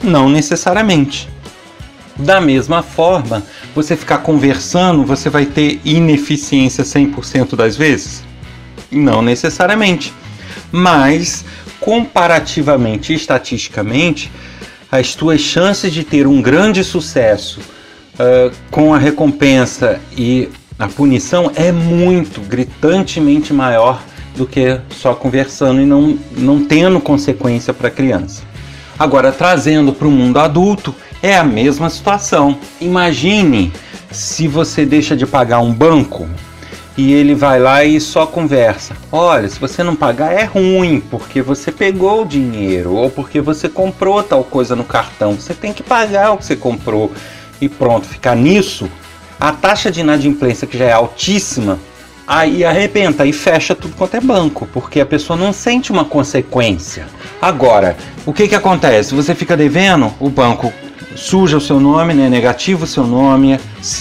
Não 0.03 0.29
necessariamente. 0.29 1.29
Da 2.17 2.41
mesma 2.41 2.83
forma, 2.83 3.43
você 3.75 3.97
ficar 3.97 4.19
conversando, 4.19 5.05
você 5.05 5.29
vai 5.31 5.47
ter 5.47 5.81
ineficiência 5.85 6.85
100% 6.85 7.57
das 7.57 7.77
vezes? 7.77 8.23
Não 8.91 9.23
necessariamente. 9.23 10.13
Mas, 10.71 11.45
comparativamente, 11.81 13.15
estatisticamente, 13.15 14.31
as 14.93 15.15
tuas 15.15 15.41
chances 15.41 15.91
de 15.91 16.05
ter 16.05 16.27
um 16.27 16.43
grande 16.43 16.85
sucesso 16.85 17.61
uh, 17.61 18.55
com 18.71 18.93
a 18.93 18.99
recompensa 18.99 19.99
e 20.15 20.51
a 20.79 20.87
punição 20.87 21.51
é 21.55 21.73
muito, 21.73 22.43
gritantemente 22.43 23.55
maior 23.55 24.03
do 24.37 24.47
que 24.47 24.79
só 24.91 25.15
conversando 25.15 25.81
e 25.81 25.87
não, 25.87 26.19
não 26.37 26.67
tendo 26.67 27.01
consequência 27.01 27.73
para 27.73 27.89
a 27.89 27.91
criança. 27.91 28.43
Agora, 28.99 29.33
trazendo 29.33 29.95
para 29.95 30.07
o 30.07 30.11
mundo 30.11 30.39
adulto, 30.39 30.95
é 31.23 31.39
a 31.39 31.45
mesma 31.45 31.89
situação. 31.89 32.59
Imagine 32.79 33.73
se 34.11 34.47
você 34.47 34.85
deixa 34.85 35.17
de 35.17 35.27
pagar 35.27 35.61
um 35.61 35.73
banco 35.73 36.29
e 36.97 37.13
ele 37.13 37.35
vai 37.35 37.59
lá 37.59 37.85
e 37.85 38.01
só 38.01 38.27
conversa. 38.27 38.95
Olha, 39.11 39.49
se 39.49 39.59
você 39.59 39.83
não 39.83 39.97
pagar 39.97 40.33
é 40.33 40.45
ruim, 40.45 41.01
porque 41.01 41.41
você 41.41 41.73
pegou 41.73 42.23
o 42.23 42.27
dinheiro 42.27 42.95
ou 42.95 43.11
porque 43.11 43.41
você 43.41 43.69
comprou 43.69 44.23
tal 44.23 44.45
coisa 44.45 44.77
no 44.77 44.85
cartão. 44.85 45.35
Você 45.35 45.55
tem 45.55 45.73
que 45.73 45.83
pagar 45.83 46.33
o 46.33 46.39
que 46.39 46.45
você 46.45 46.57
comprou 46.57 47.11
e 47.61 47.69
pronto, 47.69 48.07
ficar 48.07 48.37
nisso. 48.37 48.89
A 49.41 49.53
taxa 49.53 49.91
de 49.91 50.01
inadimplência, 50.01 50.67
que 50.67 50.77
já 50.77 50.85
é 50.85 50.93
altíssima, 50.93 51.79
aí 52.27 52.65
arrebenta 52.65 53.27
e 53.27 53.33
fecha 53.33 53.75
tudo 53.75 53.97
quanto 53.97 54.17
é 54.17 54.21
banco, 54.21 54.69
porque 54.73 55.01
a 55.01 55.07
pessoa 55.07 55.37
não 55.37 55.53
sente 55.53 55.91
uma 55.91 56.05
consequência. 56.05 57.07
Agora, 57.41 57.97
o 58.25 58.33
que 58.33 58.47
que 58.47 58.55
acontece? 58.55 59.15
Você 59.15 59.35
fica 59.35 59.57
devendo, 59.57 60.13
o 60.21 60.29
banco 60.29 60.73
suja 61.15 61.57
o 61.57 61.61
seu 61.61 61.79
nome, 61.81 62.15
né, 62.15 62.29
negativa 62.29 62.85
o 62.85 62.87
seu 62.87 63.07
nome, 63.07 63.59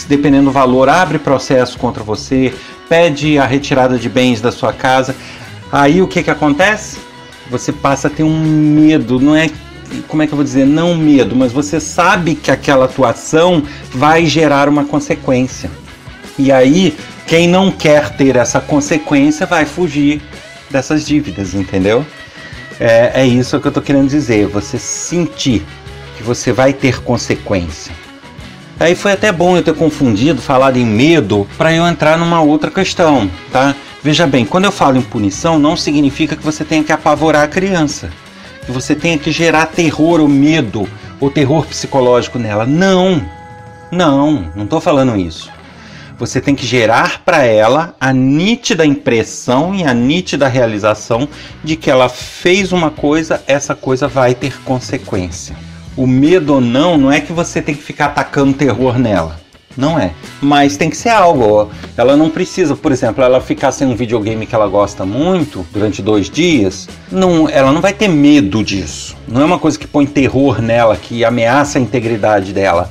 dependendo 0.07 0.45
do 0.45 0.51
valor, 0.51 0.89
abre 0.89 1.19
processo 1.19 1.77
contra 1.77 2.03
você, 2.03 2.53
pede 2.87 3.37
a 3.37 3.45
retirada 3.45 3.97
de 3.97 4.09
bens 4.09 4.41
da 4.41 4.51
sua 4.51 4.73
casa. 4.73 5.15
Aí 5.71 6.01
o 6.01 6.07
que 6.07 6.23
que 6.23 6.31
acontece? 6.31 6.99
Você 7.49 7.71
passa 7.71 8.07
a 8.07 8.11
ter 8.11 8.23
um 8.23 8.39
medo, 8.39 9.19
não 9.19 9.35
é 9.35 9.49
como 10.07 10.23
é 10.23 10.27
que 10.27 10.33
eu 10.33 10.37
vou 10.37 10.43
dizer, 10.43 10.65
não 10.65 10.95
medo, 10.95 11.35
mas 11.35 11.51
você 11.51 11.79
sabe 11.79 12.35
que 12.35 12.49
aquela 12.49 12.85
atuação 12.85 13.63
vai 13.93 14.25
gerar 14.25 14.69
uma 14.69 14.85
consequência. 14.85 15.69
E 16.39 16.51
aí, 16.51 16.95
quem 17.27 17.47
não 17.47 17.71
quer 17.71 18.09
ter 18.11 18.35
essa 18.35 18.61
consequência 18.61 19.45
vai 19.45 19.65
fugir 19.65 20.21
dessas 20.69 21.05
dívidas, 21.05 21.53
entendeu? 21.53 22.05
É, 22.79 23.21
é 23.21 23.25
isso 23.27 23.59
que 23.59 23.67
eu 23.67 23.69
estou 23.69 23.83
querendo 23.83 24.09
dizer. 24.09 24.47
Você 24.47 24.79
sentir 24.79 25.63
que 26.21 26.27
você 26.27 26.53
vai 26.53 26.71
ter 26.71 27.01
consequência. 27.01 27.93
Aí 28.79 28.95
foi 28.95 29.11
até 29.11 29.31
bom 29.31 29.57
eu 29.57 29.63
ter 29.63 29.75
confundido, 29.75 30.41
falado 30.41 30.77
em 30.77 30.85
medo, 30.85 31.47
para 31.57 31.73
eu 31.73 31.85
entrar 31.85 32.17
numa 32.17 32.41
outra 32.41 32.71
questão, 32.71 33.29
tá? 33.51 33.75
Veja 34.01 34.25
bem, 34.25 34.45
quando 34.45 34.65
eu 34.65 34.71
falo 34.71 34.97
em 34.97 35.01
punição, 35.01 35.59
não 35.59 35.75
significa 35.75 36.35
que 36.35 36.43
você 36.43 36.63
tenha 36.63 36.83
que 36.83 36.91
apavorar 36.91 37.43
a 37.43 37.47
criança, 37.47 38.09
que 38.65 38.71
você 38.71 38.95
tenha 38.95 39.17
que 39.17 39.31
gerar 39.31 39.67
terror 39.67 40.19
ou 40.19 40.27
medo 40.27 40.87
ou 41.19 41.29
terror 41.29 41.65
psicológico 41.67 42.39
nela. 42.39 42.65
Não, 42.65 43.23
não, 43.91 44.51
não 44.55 44.63
estou 44.63 44.81
falando 44.81 45.15
isso. 45.15 45.51
Você 46.17 46.41
tem 46.41 46.55
que 46.55 46.65
gerar 46.65 47.21
para 47.23 47.45
ela 47.45 47.95
a 47.99 48.11
nítida 48.11 48.85
impressão 48.85 49.75
e 49.75 49.83
a 49.83 49.93
nítida 49.93 50.47
realização 50.47 51.27
de 51.63 51.75
que 51.75 51.89
ela 51.89 52.09
fez 52.09 52.71
uma 52.71 52.89
coisa, 52.89 53.43
essa 53.47 53.75
coisa 53.75 54.07
vai 54.07 54.33
ter 54.33 54.59
consequência 54.63 55.55
o 55.95 56.07
medo 56.07 56.55
ou 56.55 56.61
não, 56.61 56.97
não 56.97 57.11
é 57.11 57.19
que 57.19 57.33
você 57.33 57.61
tem 57.61 57.75
que 57.75 57.83
ficar 57.83 58.05
atacando 58.05 58.53
terror 58.53 58.97
nela. 58.97 59.41
Não 59.75 59.97
é. 59.97 60.11
Mas 60.41 60.75
tem 60.77 60.89
que 60.89 60.97
ser 60.97 61.09
algo. 61.09 61.69
Ela 61.95 62.17
não 62.17 62.29
precisa, 62.29 62.75
por 62.75 62.91
exemplo, 62.91 63.23
ela 63.23 63.39
ficar 63.39 63.71
sem 63.71 63.87
um 63.87 63.95
videogame 63.95 64.45
que 64.45 64.55
ela 64.55 64.67
gosta 64.67 65.05
muito 65.05 65.65
durante 65.71 66.01
dois 66.01 66.29
dias. 66.29 66.89
Não, 67.11 67.47
ela 67.49 67.71
não 67.71 67.81
vai 67.81 67.93
ter 67.93 68.07
medo 68.07 68.63
disso. 68.63 69.15
Não 69.27 69.41
é 69.41 69.45
uma 69.45 69.59
coisa 69.59 69.79
que 69.79 69.87
põe 69.87 70.05
terror 70.05 70.61
nela, 70.61 70.97
que 70.97 71.23
ameaça 71.23 71.77
a 71.77 71.81
integridade 71.81 72.53
dela. 72.53 72.89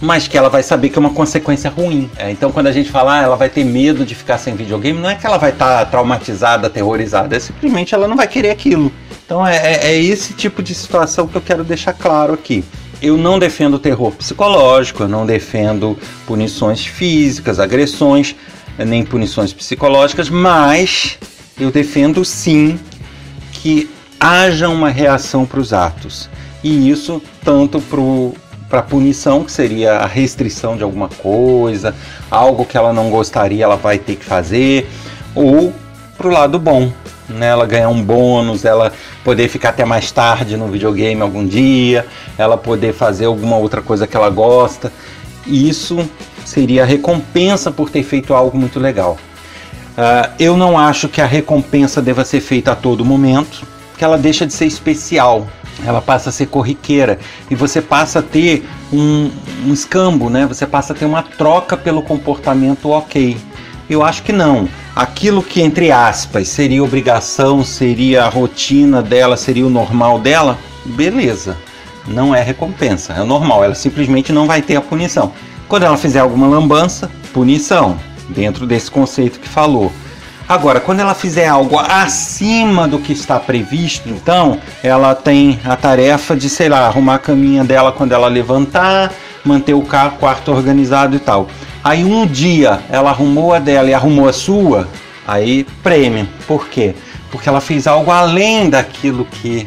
Mas 0.00 0.26
que 0.26 0.36
ela 0.36 0.48
vai 0.48 0.64
saber 0.64 0.88
que 0.88 0.98
é 0.98 1.00
uma 1.00 1.10
consequência 1.10 1.70
ruim. 1.70 2.10
É, 2.16 2.30
então, 2.30 2.50
quando 2.50 2.66
a 2.66 2.72
gente 2.72 2.90
fala, 2.90 3.20
ah, 3.20 3.22
ela 3.22 3.36
vai 3.36 3.48
ter 3.48 3.64
medo 3.64 4.04
de 4.04 4.16
ficar 4.16 4.36
sem 4.36 4.54
videogame, 4.54 4.98
não 4.98 5.08
é 5.08 5.14
que 5.14 5.24
ela 5.24 5.38
vai 5.38 5.50
estar 5.50 5.78
tá 5.78 5.84
traumatizada, 5.84 6.66
aterrorizada. 6.66 7.36
É 7.36 7.38
simplesmente 7.40 7.94
ela 7.94 8.08
não 8.08 8.16
vai 8.16 8.26
querer 8.26 8.50
aquilo. 8.50 8.92
Então 9.32 9.46
é, 9.46 9.56
é, 9.56 9.86
é 9.92 9.98
esse 9.98 10.34
tipo 10.34 10.62
de 10.62 10.74
situação 10.74 11.26
que 11.26 11.34
eu 11.34 11.40
quero 11.40 11.64
deixar 11.64 11.94
claro 11.94 12.34
aqui. 12.34 12.62
Eu 13.00 13.16
não 13.16 13.38
defendo 13.38 13.78
terror 13.78 14.12
psicológico, 14.12 15.04
eu 15.04 15.08
não 15.08 15.24
defendo 15.24 15.98
punições 16.26 16.84
físicas, 16.84 17.58
agressões, 17.58 18.36
nem 18.76 19.02
punições 19.02 19.50
psicológicas, 19.50 20.28
mas 20.28 21.16
eu 21.58 21.70
defendo 21.70 22.22
sim 22.26 22.78
que 23.52 23.88
haja 24.20 24.68
uma 24.68 24.90
reação 24.90 25.46
para 25.46 25.60
os 25.60 25.72
atos. 25.72 26.28
E 26.62 26.90
isso 26.90 27.22
tanto 27.42 27.82
para 28.68 28.80
a 28.80 28.82
punição, 28.82 29.44
que 29.44 29.50
seria 29.50 29.94
a 29.94 30.06
restrição 30.06 30.76
de 30.76 30.82
alguma 30.82 31.08
coisa, 31.08 31.94
algo 32.30 32.66
que 32.66 32.76
ela 32.76 32.92
não 32.92 33.08
gostaria, 33.08 33.64
ela 33.64 33.76
vai 33.76 33.98
ter 33.98 34.16
que 34.16 34.26
fazer, 34.26 34.86
ou 35.34 35.72
para 36.18 36.28
o 36.28 36.30
lado 36.30 36.58
bom, 36.58 36.92
né? 37.32 37.48
Ela 37.48 37.66
ganhar 37.66 37.88
um 37.88 38.02
bônus, 38.02 38.64
ela 38.64 38.92
poder 39.24 39.48
ficar 39.48 39.70
até 39.70 39.84
mais 39.84 40.10
tarde 40.10 40.56
no 40.56 40.68
videogame 40.68 41.20
algum 41.20 41.46
dia, 41.46 42.06
ela 42.36 42.56
poder 42.56 42.92
fazer 42.92 43.26
alguma 43.26 43.56
outra 43.56 43.82
coisa 43.82 44.06
que 44.06 44.16
ela 44.16 44.30
gosta. 44.30 44.92
Isso 45.46 46.08
seria 46.44 46.82
a 46.82 46.86
recompensa 46.86 47.70
por 47.70 47.90
ter 47.90 48.02
feito 48.02 48.34
algo 48.34 48.56
muito 48.56 48.78
legal. 48.78 49.18
Uh, 49.92 50.32
eu 50.38 50.56
não 50.56 50.78
acho 50.78 51.08
que 51.08 51.20
a 51.20 51.26
recompensa 51.26 52.00
deva 52.00 52.24
ser 52.24 52.40
feita 52.40 52.72
a 52.72 52.76
todo 52.76 53.04
momento, 53.04 53.66
que 53.98 54.04
ela 54.04 54.16
deixa 54.16 54.46
de 54.46 54.52
ser 54.52 54.66
especial, 54.66 55.46
ela 55.84 56.00
passa 56.00 56.30
a 56.30 56.32
ser 56.32 56.46
corriqueira 56.46 57.18
e 57.50 57.54
você 57.54 57.80
passa 57.80 58.20
a 58.20 58.22
ter 58.22 58.66
um, 58.92 59.30
um 59.66 59.72
escambo, 59.72 60.30
né? 60.30 60.46
Você 60.46 60.66
passa 60.66 60.92
a 60.92 60.96
ter 60.96 61.04
uma 61.04 61.22
troca 61.22 61.76
pelo 61.76 62.02
comportamento 62.02 62.90
ok. 62.90 63.36
Eu 63.88 64.02
acho 64.02 64.22
que 64.22 64.32
não 64.32 64.68
aquilo 64.94 65.42
que, 65.42 65.60
entre 65.60 65.90
aspas, 65.90 66.48
seria 66.48 66.82
obrigação, 66.82 67.64
seria 67.64 68.24
a 68.24 68.28
rotina 68.28 69.02
dela, 69.02 69.36
seria 69.36 69.66
o 69.66 69.70
normal 69.70 70.18
dela, 70.18 70.58
beleza. 70.84 71.56
Não 72.06 72.34
é 72.34 72.42
recompensa, 72.42 73.12
é 73.12 73.22
normal, 73.24 73.64
ela 73.64 73.74
simplesmente 73.74 74.32
não 74.32 74.46
vai 74.46 74.60
ter 74.60 74.76
a 74.76 74.80
punição. 74.80 75.32
Quando 75.68 75.84
ela 75.84 75.96
fizer 75.96 76.18
alguma 76.20 76.46
lambança, 76.46 77.10
punição, 77.32 77.98
dentro 78.28 78.66
desse 78.66 78.90
conceito 78.90 79.38
que 79.38 79.48
falou. 79.48 79.92
Agora, 80.48 80.80
quando 80.80 81.00
ela 81.00 81.14
fizer 81.14 81.46
algo 81.46 81.78
acima 81.78 82.88
do 82.88 82.98
que 82.98 83.12
está 83.12 83.38
previsto, 83.38 84.08
então 84.08 84.58
ela 84.82 85.14
tem 85.14 85.58
a 85.64 85.76
tarefa 85.76 86.36
de, 86.36 86.48
sei 86.50 86.68
lá, 86.68 86.86
arrumar 86.86 87.14
a 87.14 87.18
caminha 87.18 87.64
dela 87.64 87.92
quando 87.92 88.12
ela 88.12 88.26
levantar, 88.26 89.12
manter 89.44 89.74
o 89.74 89.82
quarto 89.82 90.52
organizado 90.52 91.16
e 91.16 91.18
tal. 91.18 91.48
Aí 91.82 92.04
um 92.04 92.26
dia 92.26 92.80
ela 92.88 93.10
arrumou 93.10 93.52
a 93.52 93.58
dela 93.58 93.90
e 93.90 93.94
arrumou 93.94 94.28
a 94.28 94.32
sua, 94.32 94.88
aí 95.26 95.64
prêmio. 95.82 96.28
Por 96.46 96.68
quê? 96.68 96.94
Porque 97.30 97.48
ela 97.48 97.60
fez 97.60 97.86
algo 97.86 98.10
além 98.10 98.70
daquilo 98.70 99.24
que, 99.24 99.66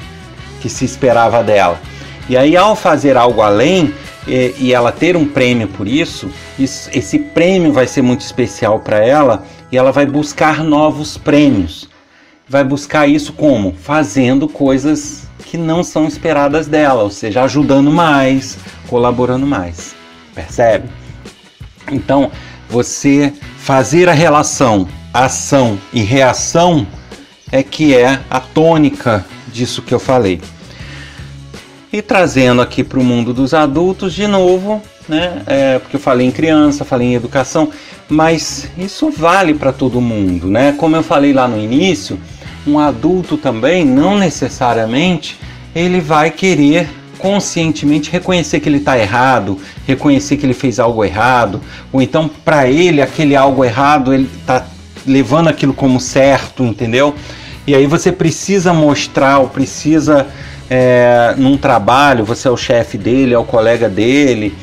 que 0.61 0.69
se 0.69 0.85
esperava 0.85 1.43
dela. 1.43 1.79
E 2.27 2.35
aí, 2.35 2.57
ao 2.57 2.75
fazer 2.75 3.17
algo 3.17 3.41
além 3.41 3.93
e, 4.27 4.55
e 4.57 4.73
ela 4.73 4.91
ter 4.91 5.15
um 5.15 5.25
prêmio 5.25 5.67
por 5.67 5.87
isso, 5.87 6.31
isso 6.57 6.89
esse 6.91 7.19
prêmio 7.19 7.71
vai 7.71 7.85
ser 7.85 8.01
muito 8.01 8.21
especial 8.21 8.79
para 8.79 8.97
ela 8.97 9.45
e 9.71 9.77
ela 9.77 9.91
vai 9.91 10.05
buscar 10.05 10.63
novos 10.63 11.17
prêmios. 11.17 11.87
Vai 12.47 12.63
buscar 12.63 13.07
isso 13.07 13.33
como? 13.33 13.73
Fazendo 13.73 14.47
coisas 14.47 15.24
que 15.45 15.57
não 15.57 15.83
são 15.83 16.07
esperadas 16.07 16.67
dela, 16.67 17.03
ou 17.03 17.09
seja, 17.09 17.43
ajudando 17.43 17.91
mais, 17.91 18.57
colaborando 18.87 19.45
mais. 19.45 19.95
Percebe? 20.33 20.89
Então, 21.91 22.31
você 22.69 23.31
fazer 23.57 24.09
a 24.09 24.13
relação 24.13 24.87
ação 25.13 25.79
e 25.93 26.01
reação 26.01 26.85
é 27.51 27.63
que 27.63 27.95
é 27.95 28.19
a 28.29 28.39
tônica 28.39 29.25
disso 29.47 29.81
que 29.81 29.93
eu 29.93 29.99
falei. 29.99 30.41
E 31.93 32.01
trazendo 32.01 32.61
aqui 32.61 32.83
para 32.83 32.99
o 32.99 33.03
mundo 33.03 33.33
dos 33.33 33.53
adultos 33.53 34.13
de 34.13 34.27
novo, 34.27 34.81
né? 35.07 35.43
É, 35.47 35.79
porque 35.79 35.95
eu 35.95 35.99
falei 35.99 36.27
em 36.27 36.31
criança, 36.31 36.83
falei 36.83 37.07
em 37.07 37.13
educação, 37.13 37.71
mas 38.09 38.67
isso 38.77 39.09
vale 39.09 39.53
para 39.53 39.71
todo 39.71 40.01
mundo, 40.01 40.47
né? 40.47 40.73
Como 40.77 40.97
eu 40.97 41.03
falei 41.03 41.31
lá 41.31 41.47
no 41.47 41.57
início, 41.57 42.19
um 42.67 42.79
adulto 42.79 43.37
também 43.37 43.85
não 43.85 44.17
necessariamente 44.17 45.37
ele 45.75 45.99
vai 45.99 46.31
querer 46.31 46.89
conscientemente 47.17 48.11
reconhecer 48.11 48.59
que 48.59 48.69
ele 48.69 48.77
está 48.77 48.97
errado, 48.97 49.59
reconhecer 49.87 50.37
que 50.37 50.45
ele 50.45 50.53
fez 50.53 50.79
algo 50.79 51.03
errado, 51.03 51.61
ou 51.91 52.01
então 52.01 52.29
para 52.29 52.67
ele 52.69 53.01
aquele 53.01 53.35
algo 53.35 53.63
errado 53.63 54.13
ele 54.13 54.29
está 54.39 54.65
levando 55.05 55.47
aquilo 55.47 55.73
como 55.73 55.99
certo, 55.99 56.63
entendeu? 56.63 57.15
E 57.67 57.73
aí 57.73 57.87
você 57.87 58.11
precisa 58.11 58.73
mostrar, 58.73 59.39
ou 59.39 59.47
precisa 59.47 60.27
é, 60.69 61.33
num 61.37 61.57
trabalho, 61.57 62.25
você 62.25 62.47
é 62.47 62.51
o 62.51 62.57
chefe 62.57 62.97
dele, 62.97 63.33
é 63.33 63.37
o 63.37 63.43
colega 63.43 63.89
dele, 63.89 64.55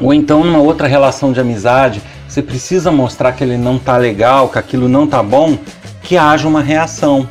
ou 0.00 0.12
então 0.12 0.42
numa 0.42 0.58
outra 0.58 0.86
relação 0.86 1.32
de 1.32 1.40
amizade, 1.40 2.02
você 2.28 2.42
precisa 2.42 2.90
mostrar 2.90 3.32
que 3.32 3.44
ele 3.44 3.56
não 3.56 3.78
tá 3.78 3.96
legal, 3.96 4.48
que 4.48 4.58
aquilo 4.58 4.88
não 4.88 5.06
tá 5.06 5.22
bom, 5.22 5.58
que 6.02 6.16
haja 6.16 6.46
uma 6.48 6.60
reação 6.60 7.28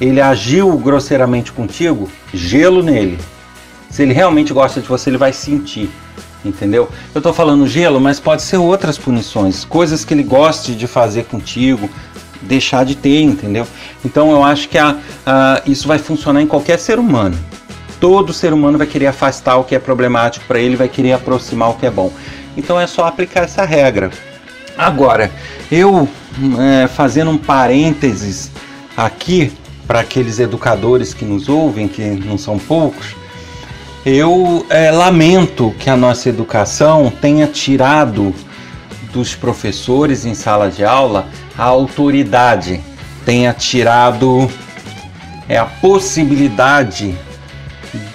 ele 0.00 0.20
agiu 0.20 0.76
grosseiramente 0.78 1.52
contigo, 1.52 2.08
gelo 2.32 2.82
nele. 2.82 3.18
Se 3.90 4.02
ele 4.02 4.12
realmente 4.12 4.52
gosta 4.52 4.80
de 4.80 4.86
você, 4.86 5.10
ele 5.10 5.16
vai 5.16 5.32
sentir, 5.32 5.90
entendeu? 6.44 6.88
Eu 7.14 7.20
tô 7.20 7.32
falando 7.32 7.66
gelo, 7.66 8.00
mas 8.00 8.20
pode 8.20 8.42
ser 8.42 8.58
outras 8.58 8.96
punições, 8.96 9.64
coisas 9.64 10.04
que 10.04 10.14
ele 10.14 10.22
goste 10.22 10.74
de 10.74 10.86
fazer 10.86 11.24
contigo, 11.24 11.90
deixar 12.42 12.84
de 12.84 12.94
ter, 12.94 13.22
entendeu? 13.22 13.66
Então 14.04 14.30
eu 14.30 14.44
acho 14.44 14.68
que 14.68 14.78
a, 14.78 14.96
a, 15.26 15.62
isso 15.66 15.88
vai 15.88 15.98
funcionar 15.98 16.42
em 16.42 16.46
qualquer 16.46 16.78
ser 16.78 16.98
humano. 16.98 17.36
Todo 17.98 18.32
ser 18.32 18.52
humano 18.52 18.78
vai 18.78 18.86
querer 18.86 19.06
afastar 19.08 19.56
o 19.56 19.64
que 19.64 19.74
é 19.74 19.78
problemático 19.80 20.46
para 20.46 20.60
ele, 20.60 20.76
vai 20.76 20.88
querer 20.88 21.12
aproximar 21.12 21.70
o 21.70 21.74
que 21.74 21.86
é 21.86 21.90
bom. 21.90 22.12
Então 22.56 22.78
é 22.78 22.86
só 22.86 23.06
aplicar 23.06 23.42
essa 23.42 23.64
regra. 23.64 24.10
Agora, 24.76 25.32
eu 25.72 26.08
é, 26.58 26.86
fazendo 26.86 27.30
um 27.30 27.38
parênteses 27.38 28.50
aqui, 28.96 29.52
para 29.86 30.00
aqueles 30.00 30.38
educadores 30.38 31.14
que 31.14 31.24
nos 31.24 31.48
ouvem, 31.48 31.88
que 31.88 32.02
não 32.02 32.36
são 32.36 32.58
poucos, 32.58 33.16
eu 34.04 34.66
é, 34.68 34.90
lamento 34.90 35.74
que 35.78 35.88
a 35.88 35.96
nossa 35.96 36.28
educação 36.28 37.10
tenha 37.20 37.46
tirado 37.46 38.34
dos 39.12 39.34
professores 39.34 40.26
em 40.26 40.34
sala 40.34 40.70
de 40.70 40.84
aula 40.84 41.26
a 41.56 41.64
autoridade 41.64 42.80
tenha 43.24 43.52
tirado 43.52 44.48
é, 45.48 45.58
a 45.58 45.64
possibilidade 45.64 47.18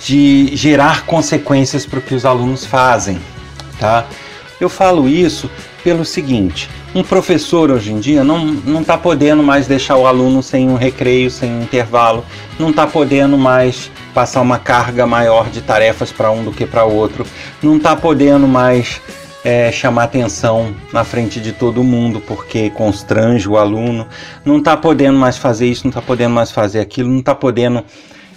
de 0.03 0.55
gerar 0.55 1.05
consequências 1.05 1.86
para 1.86 1.99
o 1.99 2.01
que 2.01 2.15
os 2.15 2.25
alunos 2.25 2.65
fazem, 2.65 3.19
tá? 3.79 4.05
Eu 4.62 4.69
falo 4.69 5.07
isso 5.07 5.49
pelo 5.84 6.06
seguinte: 6.06 6.69
um 6.96 7.04
professor 7.04 7.69
hoje 7.69 7.91
em 7.91 8.00
dia 8.00 8.24
não 8.24 8.82
está 8.82 8.98
podendo 8.98 9.43
mais 9.43 9.67
deixar 9.67 9.98
o 9.98 10.08
aluno 10.08 10.41
sem 10.41 10.69
um 10.69 10.76
recreio, 10.76 11.30
sem 11.30 11.52
um 11.52 11.63
intervalo, 11.63 12.26
não 12.58 12.69
está 12.69 12.88
podendo 12.88 13.38
mais 13.38 13.91
passar 14.13 14.41
uma 14.41 14.60
carga 14.60 15.06
maior 15.06 15.50
de 15.50 15.62
tarefas 15.62 16.12
para 16.12 16.32
um 16.32 16.43
do 16.43 16.52
que 16.52 16.65
para 16.65 16.86
outro, 16.86 17.26
não 17.62 17.78
está 17.78 17.96
podendo 17.96 18.48
mais 18.48 19.02
é, 19.43 19.72
chamar 19.72 20.04
atenção 20.04 20.74
na 20.91 21.04
frente 21.04 21.39
de 21.39 21.52
todo 21.52 21.84
mundo 21.84 22.22
porque 22.22 22.69
constrange 22.69 23.48
o 23.48 23.58
aluno, 23.58 24.08
não 24.46 24.60
está 24.60 24.78
podendo 24.78 25.17
mais 25.17 25.38
fazer 25.38 25.67
isso, 25.67 25.84
não 25.84 25.89
está 25.89 26.02
podendo 26.02 26.34
mais 26.34 26.52
fazer 26.52 26.80
aquilo, 26.80 27.10
não 27.10 27.19
está 27.19 27.36
podendo 27.36 27.84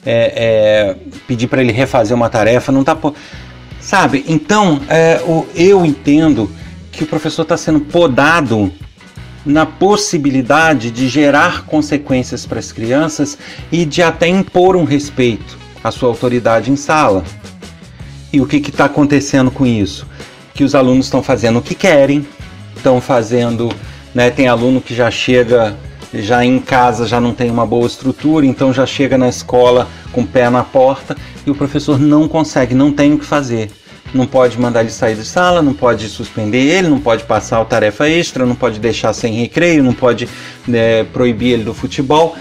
é, 0.05 0.33
é, 0.35 0.97
pedir 1.27 1.47
para 1.47 1.61
ele 1.61 1.73
refazer 1.73 2.17
uma 2.17 2.29
tarefa, 2.29 2.73
não 2.73 2.81
está 2.81 2.97
sabe? 3.81 4.25
Então 4.27 4.81
é, 4.89 5.21
o, 5.25 5.47
eu 5.55 5.85
entendo 5.85 6.51
que 6.97 7.05
o 7.05 7.07
professor 7.07 7.43
está 7.43 7.57
sendo 7.57 7.81
podado 7.81 8.73
na 9.45 9.65
possibilidade 9.65 10.91
de 10.91 11.09
gerar 11.09 11.65
consequências 11.67 12.45
para 12.47 12.59
as 12.59 12.73
crianças 12.73 13.39
e 13.71 13.85
de 13.85 14.03
até 14.03 14.27
impor 14.27 14.75
um 14.75 14.85
respeito 14.85 15.57
à 15.85 15.91
sua 15.91 16.09
autoridade 16.09 16.71
em 16.71 16.77
sala. 16.77 17.23
E 18.33 18.41
o 18.41 18.47
que 18.47 18.57
está 18.57 18.87
acontecendo 18.87 19.51
com 19.51 19.65
isso? 19.65 20.07
Que 20.53 20.65
os 20.65 20.75
alunos 20.75 21.07
estão 21.07 21.23
fazendo 21.23 21.59
o 21.61 21.63
que 21.63 21.75
querem, 21.75 22.27
estão 22.75 23.01
fazendo. 23.01 23.71
Né, 24.13 24.31
tem 24.31 24.49
aluno 24.49 24.81
que 24.81 24.95
já 24.95 25.11
chega 25.11 25.77
já 26.15 26.43
em 26.43 26.59
casa 26.59 27.07
já 27.07 27.21
não 27.21 27.35
tem 27.35 27.51
uma 27.51 27.67
boa 27.67 27.87
estrutura, 27.87 28.47
então 28.47 28.73
já 28.73 28.87
chega 28.87 29.19
na 29.19 29.29
escola 29.29 29.87
com 30.13 30.23
o 30.23 30.27
pé 30.27 30.49
na 30.49 30.65
porta 30.65 31.15
e 31.45 31.51
o 31.51 31.55
professor 31.55 31.99
não 31.99 32.27
consegue, 32.27 32.75
não 32.75 32.91
tem 32.91 33.13
o 33.13 33.19
que 33.19 33.25
fazer 33.25 33.71
não 34.15 34.27
pode 34.27 34.59
mandar 34.59 34.81
ele 34.81 34.91
sair 34.91 35.15
de 35.17 35.25
sala, 35.25 35.61
não 35.63 35.75
pode 35.75 36.09
suspender 36.09 36.59
ele, 36.59 36.89
não 36.89 37.01
pode 37.01 37.25
passar 37.25 37.61
a 37.61 37.65
tarefa 37.65 38.09
extra, 38.09 38.47
não 38.47 38.55
pode 38.55 38.79
deixar 38.79 39.13
sem 39.13 39.35
recreio, 39.35 39.83
não 39.83 39.93
pode 39.93 40.29
né, 40.67 41.05
proibir 41.05 41.53
ele 41.53 41.65
do 41.65 41.75
futebol. 41.75 42.37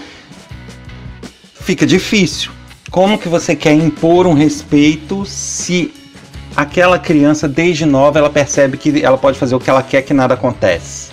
Fica 1.60 1.86
difícil. 1.86 2.50
Como 2.90 3.18
que 3.18 3.28
você 3.28 3.54
quer 3.56 3.72
impor 3.72 4.26
um 4.26 4.32
respeito 4.32 5.24
se 5.26 5.92
aquela 6.56 6.98
criança 6.98 7.46
desde 7.48 7.84
nova 7.84 8.18
ela 8.18 8.30
percebe 8.30 8.76
que 8.76 9.02
ela 9.02 9.18
pode 9.18 9.38
fazer 9.38 9.54
o 9.54 9.60
que 9.60 9.68
ela 9.68 9.82
quer 9.82 10.02
que 10.02 10.14
nada 10.14 10.34
acontece? 10.34 11.10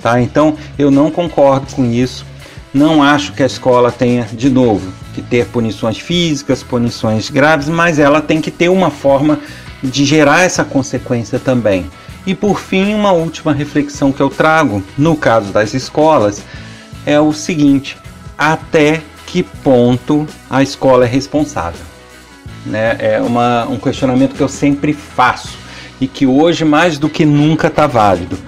Tá? 0.00 0.20
Então 0.20 0.56
eu 0.78 0.90
não 0.90 1.10
concordo 1.10 1.74
com 1.74 1.84
isso. 1.90 2.26
Não 2.72 3.02
acho 3.02 3.32
que 3.32 3.42
a 3.42 3.46
escola 3.46 3.90
tenha, 3.90 4.28
de 4.32 4.50
novo, 4.50 4.92
que 5.14 5.22
ter 5.22 5.46
punições 5.46 5.98
físicas, 5.98 6.62
punições 6.62 7.30
graves, 7.30 7.68
mas 7.68 7.98
ela 7.98 8.20
tem 8.20 8.40
que 8.40 8.50
ter 8.50 8.68
uma 8.68 8.90
forma 8.90 9.38
de 9.82 10.04
gerar 10.04 10.42
essa 10.42 10.64
consequência 10.64 11.38
também. 11.38 11.86
E 12.26 12.34
por 12.34 12.58
fim, 12.58 12.94
uma 12.94 13.12
última 13.12 13.52
reflexão 13.52 14.10
que 14.10 14.20
eu 14.20 14.30
trago 14.30 14.82
no 14.96 15.14
caso 15.14 15.52
das 15.52 15.74
escolas 15.74 16.42
é 17.04 17.20
o 17.20 17.32
seguinte: 17.32 17.96
até 18.36 19.02
que 19.26 19.42
ponto 19.42 20.26
a 20.48 20.62
escola 20.62 21.04
é 21.04 21.08
responsável? 21.08 21.80
Né? 22.64 22.96
É 22.98 23.20
uma, 23.20 23.66
um 23.66 23.78
questionamento 23.78 24.34
que 24.34 24.42
eu 24.42 24.48
sempre 24.48 24.92
faço 24.94 25.58
e 26.00 26.06
que 26.06 26.26
hoje 26.26 26.64
mais 26.64 26.98
do 26.98 27.08
que 27.08 27.24
nunca 27.24 27.68
está 27.68 27.86
válido. 27.86 28.38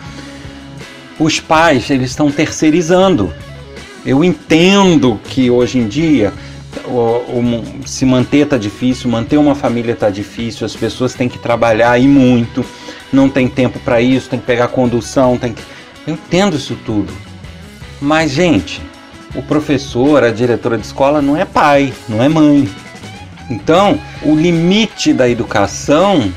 Os 1.19 1.39
pais 1.39 1.91
eles 1.91 2.11
estão 2.11 2.31
terceirizando. 2.31 3.33
Eu 4.05 4.23
entendo 4.23 5.21
que 5.25 5.51
hoje 5.51 5.79
em 5.79 5.89
dia 5.89 6.33
o, 6.87 7.81
o, 7.81 7.87
se 7.87 8.05
manter 8.05 8.45
está 8.45 8.57
difícil, 8.57 9.11
manter 9.11 9.37
uma 9.37 9.55
família 9.55 9.93
está 9.93 10.11
difícil, 10.11 10.65
as 10.65 10.75
pessoas 10.75 11.15
têm 11.15 11.29
que 11.29 11.39
trabalhar 11.39 11.99
e 11.99 12.07
muito, 12.07 12.65
não 13.13 13.29
tem 13.29 13.49
tempo 13.49 13.79
para 13.81 14.01
isso, 14.01 14.29
tem 14.29 14.39
que 14.39 14.47
pegar 14.47 14.69
condução, 14.69 15.37
tem 15.37 15.53
que... 15.53 15.63
Eu 16.07 16.15
entendo 16.15 16.57
isso 16.57 16.77
tudo. 16.85 17.13
Mas, 18.01 18.31
gente, 18.31 18.81
o 19.35 19.43
professor, 19.43 20.23
a 20.23 20.31
diretora 20.31 20.79
de 20.79 20.87
escola 20.87 21.21
não 21.21 21.37
é 21.37 21.45
pai, 21.45 21.93
não 22.09 22.23
é 22.23 22.29
mãe. 22.29 22.69
Então, 23.51 23.99
o 24.23 24.35
limite 24.35 25.13
da 25.13 25.29
educação 25.29 26.33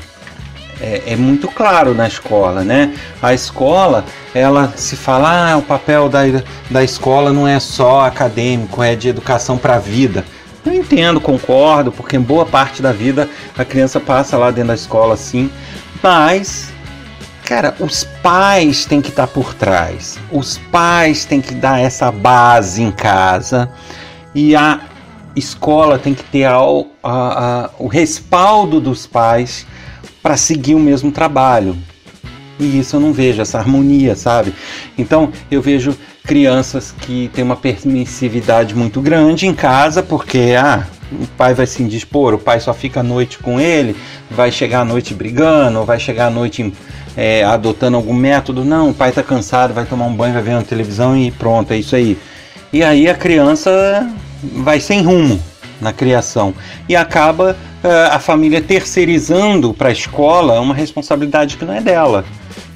é, 0.80 1.02
é, 1.06 1.16
muito 1.16 1.46
claro 1.48 1.94
na 1.94 2.08
escola, 2.08 2.64
né? 2.64 2.94
A 3.20 3.34
escola, 3.34 4.04
ela 4.34 4.72
se 4.76 4.96
fala, 4.96 5.52
ah, 5.52 5.56
o 5.56 5.62
papel 5.62 6.08
da, 6.08 6.20
da 6.70 6.82
escola 6.82 7.32
não 7.32 7.46
é 7.46 7.60
só 7.60 8.06
acadêmico, 8.06 8.82
é 8.82 8.96
de 8.96 9.08
educação 9.08 9.58
para 9.58 9.76
a 9.76 9.78
vida. 9.78 10.24
Eu 10.64 10.74
entendo, 10.74 11.20
concordo, 11.20 11.90
porque 11.90 12.16
em 12.16 12.20
boa 12.20 12.44
parte 12.44 12.82
da 12.82 12.92
vida 12.92 13.28
a 13.56 13.64
criança 13.64 13.98
passa 13.98 14.36
lá 14.36 14.50
dentro 14.50 14.68
da 14.68 14.74
escola, 14.74 15.16
sim, 15.16 15.50
mas 16.02 16.70
cara, 17.44 17.74
os 17.80 18.04
pais 18.22 18.84
têm 18.84 19.00
que 19.00 19.08
estar 19.08 19.26
tá 19.26 19.32
por 19.32 19.54
trás. 19.54 20.18
Os 20.30 20.58
pais 20.70 21.24
têm 21.24 21.40
que 21.40 21.52
dar 21.54 21.80
essa 21.80 22.12
base 22.12 22.80
em 22.82 22.92
casa 22.92 23.68
e 24.34 24.54
a 24.54 24.80
escola 25.34 25.98
tem 25.98 26.14
que 26.14 26.22
ter 26.22 26.44
a, 26.44 26.58
a, 27.02 27.70
o 27.78 27.88
respaldo 27.88 28.80
dos 28.80 29.06
pais 29.06 29.66
para 30.22 30.36
seguir 30.36 30.74
o 30.74 30.78
mesmo 30.78 31.10
trabalho. 31.10 31.76
E 32.58 32.78
isso 32.78 32.96
eu 32.96 33.00
não 33.00 33.12
vejo, 33.12 33.40
essa 33.40 33.58
harmonia, 33.58 34.14
sabe? 34.14 34.54
Então 34.96 35.32
eu 35.50 35.62
vejo 35.62 35.96
crianças 36.30 36.94
que 36.96 37.28
têm 37.34 37.42
uma 37.42 37.56
permissividade 37.56 38.72
muito 38.72 39.00
grande 39.00 39.48
em 39.48 39.52
casa, 39.52 40.00
porque 40.00 40.54
ah, 40.56 40.86
o 41.10 41.26
pai 41.36 41.54
vai 41.54 41.66
se 41.66 41.82
indispor, 41.82 42.34
o 42.34 42.38
pai 42.38 42.60
só 42.60 42.72
fica 42.72 43.00
à 43.00 43.02
noite 43.02 43.38
com 43.38 43.58
ele, 43.60 43.96
vai 44.30 44.52
chegar 44.52 44.82
à 44.82 44.84
noite 44.84 45.12
brigando, 45.12 45.84
vai 45.84 45.98
chegar 45.98 46.28
à 46.28 46.30
noite 46.30 46.72
é, 47.16 47.42
adotando 47.42 47.96
algum 47.96 48.14
método. 48.14 48.64
Não, 48.64 48.90
o 48.90 48.94
pai 48.94 49.08
está 49.08 49.24
cansado, 49.24 49.74
vai 49.74 49.84
tomar 49.84 50.06
um 50.06 50.14
banho, 50.14 50.34
vai 50.34 50.42
ver 50.44 50.52
uma 50.52 50.62
televisão 50.62 51.16
e 51.16 51.32
pronto, 51.32 51.72
é 51.72 51.78
isso 51.78 51.96
aí. 51.96 52.16
E 52.72 52.84
aí 52.84 53.08
a 53.08 53.14
criança 53.16 54.08
vai 54.40 54.78
sem 54.78 55.02
rumo 55.02 55.42
na 55.80 55.92
criação 55.92 56.54
e 56.88 56.94
acaba 56.94 57.56
uh, 57.82 57.88
a 58.14 58.20
família 58.20 58.60
terceirizando 58.60 59.74
para 59.74 59.88
a 59.88 59.92
escola 59.92 60.60
uma 60.60 60.76
responsabilidade 60.76 61.56
que 61.56 61.64
não 61.64 61.74
é 61.74 61.80
dela, 61.80 62.24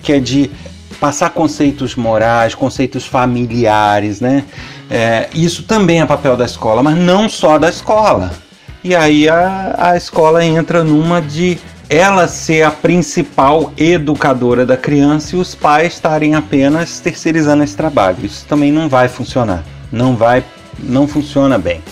que 0.03 0.13
é 0.13 0.19
de 0.19 0.51
passar 0.95 1.31
conceitos 1.31 1.95
morais, 1.95 2.55
conceitos 2.55 3.07
familiares, 3.07 4.21
né? 4.21 4.45
É, 4.91 5.29
isso 5.35 5.63
também 5.65 6.01
é 6.01 6.07
papel 6.07 6.37
da 6.37 6.45
escola, 6.45 6.83
mas 6.83 6.97
não 6.97 7.29
só 7.29 7.59
da 7.59 7.69
escola. 7.69 8.31
E 8.83 8.95
aí 8.95 9.29
a, 9.29 9.75
a 9.79 9.97
escola 9.97 10.45
entra 10.45 10.85
numa 10.85 11.21
de 11.21 11.59
ela 11.89 12.27
ser 12.29 12.63
a 12.63 12.71
principal 12.71 13.73
educadora 13.77 14.65
da 14.65 14.77
criança 14.77 15.37
e 15.37 15.39
os 15.39 15.55
pais 15.55 15.95
estarem 15.95 16.35
apenas 16.35 16.99
terceirizando 17.01 17.63
esse 17.63 17.77
trabalho. 17.77 18.25
Isso 18.25 18.47
também 18.47 18.73
não 18.73 18.89
vai 18.89 19.09
funcionar. 19.09 19.63
Não 19.93 20.17
vai, 20.17 20.45
não 20.79 21.07
funciona 21.07 21.59
bem. 21.59 21.83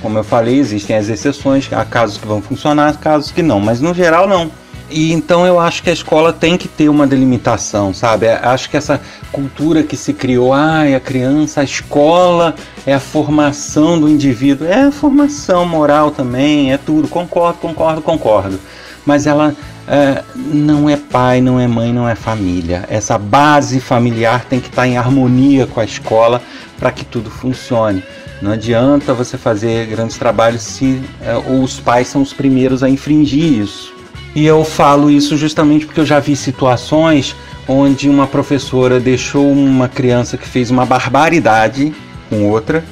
Como 0.00 0.18
eu 0.18 0.24
falei, 0.24 0.58
existem 0.58 0.96
as 0.96 1.08
exceções, 1.08 1.70
há 1.72 1.84
casos 1.84 2.16
que 2.16 2.26
vão 2.26 2.40
funcionar, 2.40 2.96
casos 2.98 3.30
que 3.30 3.42
não, 3.42 3.60
mas 3.60 3.80
no 3.80 3.92
geral 3.92 4.26
não. 4.26 4.50
E 4.90 5.12
então 5.12 5.46
eu 5.46 5.58
acho 5.58 5.82
que 5.82 5.90
a 5.90 5.92
escola 5.92 6.32
tem 6.32 6.56
que 6.56 6.66
ter 6.66 6.88
uma 6.88 7.06
delimitação, 7.06 7.94
sabe? 7.94 8.26
É, 8.26 8.40
acho 8.42 8.68
que 8.68 8.76
essa 8.76 9.00
cultura 9.30 9.82
que 9.82 9.96
se 9.96 10.12
criou, 10.12 10.52
ah, 10.52 10.82
a 10.82 11.00
criança, 11.00 11.60
a 11.60 11.64
escola 11.64 12.54
é 12.84 12.92
a 12.92 13.00
formação 13.00 14.00
do 14.00 14.08
indivíduo, 14.08 14.66
é 14.66 14.82
a 14.82 14.92
formação 14.92 15.64
moral 15.64 16.10
também, 16.10 16.72
é 16.72 16.76
tudo, 16.76 17.06
concordo, 17.06 17.58
concordo, 17.58 18.02
concordo. 18.02 18.58
Mas 19.06 19.26
ela 19.26 19.54
é, 19.86 20.22
não 20.36 20.88
é 20.88 20.96
pai, 20.96 21.40
não 21.40 21.58
é 21.58 21.66
mãe, 21.66 21.92
não 21.92 22.08
é 22.08 22.14
família. 22.14 22.84
Essa 22.88 23.16
base 23.16 23.80
familiar 23.80 24.44
tem 24.44 24.60
que 24.60 24.68
estar 24.68 24.86
em 24.86 24.96
harmonia 24.96 25.66
com 25.66 25.80
a 25.80 25.84
escola 25.84 26.42
para 26.78 26.90
que 26.90 27.04
tudo 27.04 27.30
funcione. 27.30 28.02
Não 28.42 28.52
adianta 28.52 29.12
você 29.12 29.36
fazer 29.36 29.86
grandes 29.86 30.16
trabalhos 30.16 30.62
se 30.62 31.02
é, 31.20 31.36
os 31.36 31.78
pais 31.78 32.08
são 32.08 32.22
os 32.22 32.32
primeiros 32.32 32.82
a 32.82 32.88
infringir 32.88 33.60
isso. 33.60 33.99
E 34.34 34.46
eu 34.46 34.64
falo 34.64 35.10
isso 35.10 35.36
justamente 35.36 35.86
porque 35.86 36.00
eu 36.00 36.06
já 36.06 36.20
vi 36.20 36.36
situações 36.36 37.34
onde 37.66 38.08
uma 38.08 38.26
professora 38.26 39.00
deixou 39.00 39.50
uma 39.50 39.88
criança 39.88 40.36
que 40.36 40.46
fez 40.46 40.70
uma 40.70 40.86
barbaridade 40.86 41.92
com 42.28 42.48
outra 42.48 42.84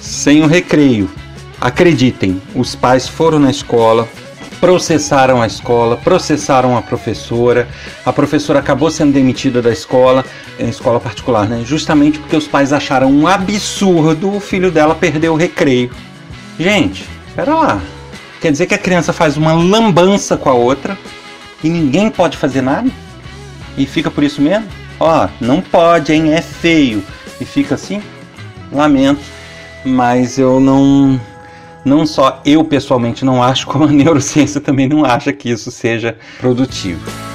sem 0.00 0.42
o 0.42 0.46
recreio. 0.46 1.08
Acreditem, 1.60 2.42
os 2.54 2.74
pais 2.74 3.06
foram 3.06 3.38
na 3.38 3.50
escola, 3.50 4.08
processaram 4.60 5.40
a 5.40 5.46
escola, 5.46 5.96
processaram 5.96 6.76
a 6.76 6.82
professora. 6.82 7.68
A 8.04 8.12
professora 8.12 8.58
acabou 8.58 8.90
sendo 8.90 9.12
demitida 9.12 9.62
da 9.62 9.72
escola, 9.72 10.24
em 10.58 10.68
escola 10.68 11.00
particular, 11.00 11.48
né? 11.48 11.62
Justamente 11.64 12.18
porque 12.18 12.36
os 12.36 12.46
pais 12.46 12.72
acharam 12.72 13.10
um 13.10 13.26
absurdo 13.26 14.34
o 14.34 14.40
filho 14.40 14.70
dela 14.70 14.94
perder 14.94 15.30
o 15.30 15.36
recreio. 15.36 15.90
Gente, 16.58 17.08
espera 17.28 17.54
lá. 17.54 17.82
Quer 18.42 18.52
dizer 18.52 18.66
que 18.66 18.74
a 18.74 18.78
criança 18.78 19.12
faz 19.12 19.38
uma 19.38 19.54
lambança 19.54 20.36
com 20.36 20.50
a 20.50 20.54
outra 20.54 20.98
e 21.64 21.70
ninguém 21.70 22.10
pode 22.10 22.36
fazer 22.36 22.60
nada? 22.60 22.90
e 23.76 23.86
fica 23.86 24.10
por 24.10 24.22
isso 24.24 24.40
mesmo? 24.40 24.66
Ó, 24.98 25.28
não 25.40 25.60
pode, 25.60 26.12
hein? 26.12 26.32
É 26.32 26.40
feio. 26.40 27.02
E 27.40 27.44
fica 27.44 27.74
assim? 27.74 28.02
Lamento, 28.70 29.20
mas 29.84 30.38
eu 30.38 30.60
não 30.60 31.20
não 31.84 32.06
só 32.06 32.40
eu 32.44 32.64
pessoalmente 32.64 33.24
não 33.24 33.42
acho, 33.42 33.66
como 33.66 33.84
a 33.84 33.88
neurociência 33.92 34.60
também 34.60 34.88
não 34.88 35.04
acha 35.04 35.32
que 35.32 35.50
isso 35.50 35.70
seja 35.70 36.16
produtivo. 36.38 37.31